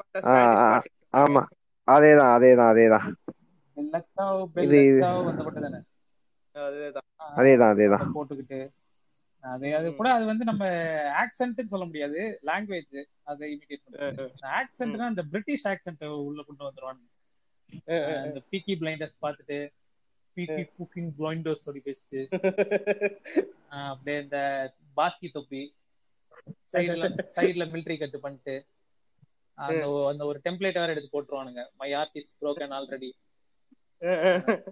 [1.14, 1.41] ஆமா.
[1.88, 3.06] அதேதான் அதேதான் அதேதான்.
[3.78, 4.06] அதுதான்.
[7.38, 7.99] அதேதான் அதேதான்.
[7.99, 8.70] அதை போட்டுக்கிட்டு
[9.44, 10.64] அது அது கூட அது வந்து நம்ம
[11.22, 12.20] ஆக்சென்ட் சொல்ல முடியாது.
[12.50, 14.26] லாங்குவேஜ் அதை இமிடேட் பண்றது
[14.60, 17.04] ஆக்சென்ட்னா அந்த பிரிட்டிஷ் ஆக்சென்ட் உள்ள கொண்டு வந்துருவாங்க.
[18.24, 19.58] அந்த பீக்கி பிளைண்டர்ஸ் பார்த்துட்டு
[20.38, 22.22] பீக்கி குக்கிங் பிளைண்டர்ஸ் அப்படி பேசிட்டு
[23.84, 24.39] அப்படியே இந்த
[24.98, 25.62] பாஸ்கி தொப்பி
[26.74, 28.56] சைடுல சைடுல மிலிட்டரி கட்டு பண்ணிட்டு
[29.58, 29.82] அந்த
[30.12, 31.64] அந்த ஒரு டெம்ப்ளேட் வேற எடுத்து போட்டுருவானுங்க.
[31.80, 33.10] மை ஆர்டிஸ்ட் broken ஆல்ரெடி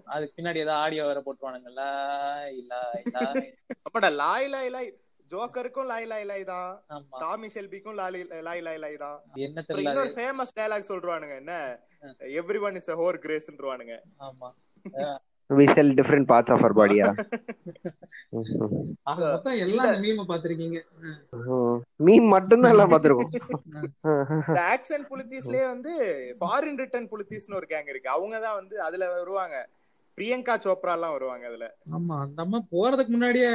[0.06, 1.84] அதுக்கு பின்னாடி ஏதாவது ஆடியோ வேற போட்டுருவானுங்கல்ல.
[2.52, 4.10] இல்ல இல்ல.
[4.22, 4.90] லாய் லாய் லாய்.
[5.30, 6.72] ஜோக்கருக்கும் லாய் லாய் லாய் தான்.
[7.20, 8.12] டாமி ஷெல்பிக்கும் லாய்
[8.42, 9.18] லாய் லாய் லாய் தான்.
[9.46, 11.54] என்ன தெரியல இன்னொரு ஃபேமஸ் டயலாக் சொல்றானுங்க என்ன?
[12.40, 14.50] எவ்ரி ஒன் இஸ் ஹோர் கிரேஸ்ன்றானுங்க ஆமா.
[15.52, 17.06] We sell different parts of our பாடியா
[20.04, 20.20] மீம
[22.00, 23.30] மீன் மட்டும்தான் எல்லாம் பார்த்திருக்கோம்.
[24.48, 25.92] இந்த ஆக்சன் புலித்தீஸ்லயே வந்து
[26.40, 28.10] ஃபாரின் ரிட்டர்ன் புலித்தீஸ்னு ஒரு கேங் இருக்கு.
[28.16, 29.56] அவங்க தான் வந்து அதுல வருவாங்க.
[30.18, 31.66] பிரியங்கா சோப்ரா எல்லாம் வருவாங்க அதுல.
[31.96, 33.50] ஆமா அந்த அம்மா போறதுக்கு முன்னாடியே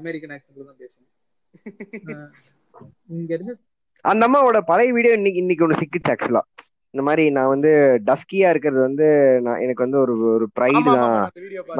[0.00, 1.10] அமெரிக்கன் ஆக்சன்ட்ல தான் பேசணும்
[2.12, 2.30] ஆஹ்
[3.14, 3.54] இங்க இருந்து
[4.04, 6.42] அந்த அம்மாவோட பழைய வீடியோ இன்னைக்கு இன்னைக்கு ஒண்ணு சிக்கிச்சு ஆக்சுவலா
[6.94, 7.70] இந்த மாதிரி நான் வந்து
[8.08, 9.06] டஸ்கியா இருக்கிறது வந்து
[9.44, 11.14] நான் எனக்கு வந்து ஒரு ஒரு ப்ரைடு தான்.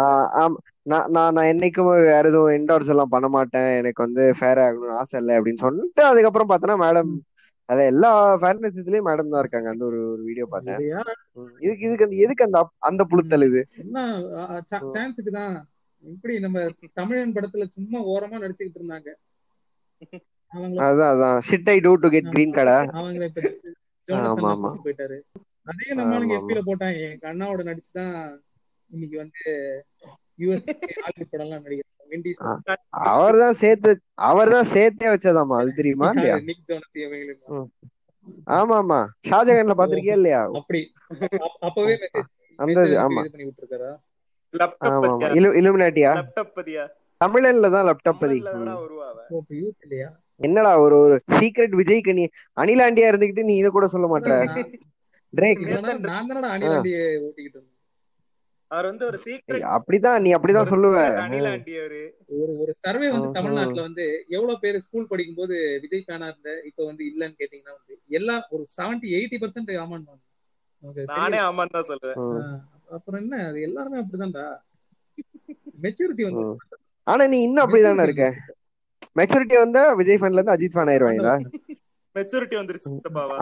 [0.01, 0.55] நான்
[1.13, 3.69] நான் நான் என்னைக்குமே வேற எதுவும் என்டோர்ஸ் எல்லாம் பண்ண மாட்டேன்.
[3.81, 7.13] எனக்கு வந்து ஃபேர் ஆகணும்னு ஆசை இல்லை அப்படின்னு சொல்லிட்டு அதுக்கப்புறம் பார்த்தோன்னா மேடம்
[7.69, 8.09] அத எல்லா
[8.41, 9.69] ஃபேர்னஸ்லயும் மேடம் தான் இருக்காங்க.
[9.73, 10.81] அந்த ஒரு ஒரு வீடியோ பார்த்தேன்.
[11.65, 13.63] இதுக்கு இதுக்கு அந்த எதுக்கு அந்த அந்த புழுத்தல் இது?
[14.95, 15.55] சான்ஸுக்கு தான்.
[16.03, 16.59] இப்படி நம்ம
[16.99, 19.11] தமிழன் படத்துல சும்மா ஓரமா நடிச்சுக்கிட்டு இருந்தாங்க.
[20.53, 21.39] அவங்க அதான் அதான்.
[21.47, 22.75] Shit I do to get green கடை.
[22.95, 23.27] அவங்கள
[24.79, 25.17] போயிட்டாரு.
[25.67, 27.01] அதே நம்மளுங்க ஆமா, எப்பில போட்டாங்க.
[27.09, 28.15] எங்க அண்ணாவோட நடிச்சுதான்
[28.91, 29.43] இன்னைக்கு வந்து
[30.39, 30.67] யூஎஸ்
[30.99, 31.89] ஹாலிவுட் படம் எல்லாம் நடிக்கிறாங்க.
[32.11, 32.41] விண்டிஸ்
[33.11, 33.91] அவர் தான் சேர்த்து
[34.29, 36.37] அவர் தான் சேர்த்தே வச்சதாமா அது தெரியுமா இல்லையா?
[38.57, 38.99] ஆமா ஆமா
[39.29, 40.41] ஷாஜகான்ல பாத்திருக்கியா இல்லையா?
[40.59, 40.81] அப்படி.
[41.39, 42.29] அப்ப- அப்பவே மெசேஜ்
[42.59, 43.23] அந்த ஆமா.
[43.23, 43.93] இது பண்ணி விட்டுருக்காரா?
[44.55, 46.11] லேப்டாப் ஆமா இலுமினாட்டியா?
[46.21, 46.85] லேப்டாப் பத்தியா
[47.21, 48.37] தமிழன்ல தான் லேப்டாப் பதி
[49.83, 50.09] இல்லையா
[50.41, 52.25] என்னடா ஒரு ஒரு சீக்ரெட் விஜய்க்கு நீ
[52.57, 54.31] அனிலாண்டியா இருந்துகிட்டு நீ இத கூட சொல்ல மாட்ட?
[58.71, 60.95] அவர் வந்து ஒரு சீக்ரெட் அப்படிதான் நீ அப்படிதான் சொல்லுவ.
[62.37, 63.29] ஒரு ஒரு சர்வே வந்து.
[63.33, 67.95] தமிழ்நாட்டுல வந்து எவ்வளவு பேர் ஸ்கூல் படிக்கும் போது விஜய் ஃபேனா இருந்த இப்ப வந்து இல்லன்னு கேட்டீங்கன்னா வந்து
[68.11, 70.07] எல்லா ஒரு செவன்டி எயிட்டி பர்சன்ட் ஆமான்
[71.13, 72.17] நானே ஆமான்னு தான் சொல்லுவேன்.
[72.91, 74.47] அப்புறம் என்ன அது எல்லாருமே அப்படிதான்டா.
[75.83, 76.45] மெச்சூரிட்டி வந்து.
[77.07, 78.27] ஆனா நீ இன்னும் அப்படிதானே இருக்க?
[79.17, 81.35] மெச்சூரிட்டி வந்தா விஜய் ஃபேன்ல இருந்து அஜித் ஃபேன் ஆயிருவாங்களா?
[82.17, 83.37] மெச்சூரிட்டி வந்துருச்சு சித்தப்பாவா.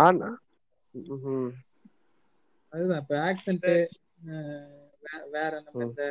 [2.73, 3.69] அதுதான் இப்ப ஆக்சென்ட்
[5.37, 6.03] வேற நம்ம இந்த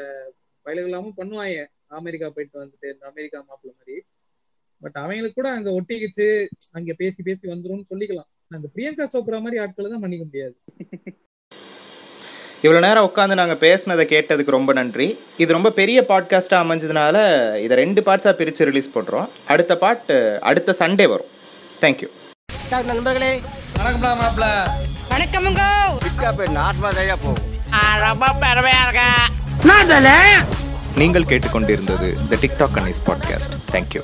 [0.66, 1.60] பயில்களாமும் பண்ணுவாங்க.
[1.99, 3.95] அமெரிக்கா போயிட்டு வந்துட்டு இந்த அமெரிக்கா மாப்பிள்ள மாதிரி.
[4.82, 6.28] பட் அவங்களுக்கு கூட அங்க ஒட்டிக்கிச்சு
[6.78, 8.30] அங்க பேசி பேசி வந்துரும்னு சொல்லிக்கலாம்.
[8.57, 10.55] அந்த பிரியங்கா சோப்ரா மாதிரி ஆட்களை தான் மன்னிக்க முடியாது.
[12.64, 15.05] இவ்வளோ நேரம் உட்காந்து நாங்கள் பேசுனதை கேட்டதுக்கு ரொம்ப நன்றி.
[15.38, 17.16] இது ரொம்ப பெரிய பாட்காஸ்ட்டாக அமைஞ்சதுனால
[17.62, 21.30] இதை ரெண்டு பார்ட்ஸாக பிரித்து ரிலீஸ் பண்ணுறோம் அடுத்த பார்ட் அடுத்த சண்டே வரும்.
[21.82, 22.10] தேங்க்யூ
[22.91, 23.32] நண்பர்களே.
[25.12, 25.64] வணக்கமுங்க
[30.95, 34.03] நீங்கள் கேட்டுக்கொண்டிருந்தது த டிக்டாக் அன்னிஸ் பாட்காஸ்ட் தேங்க்யூ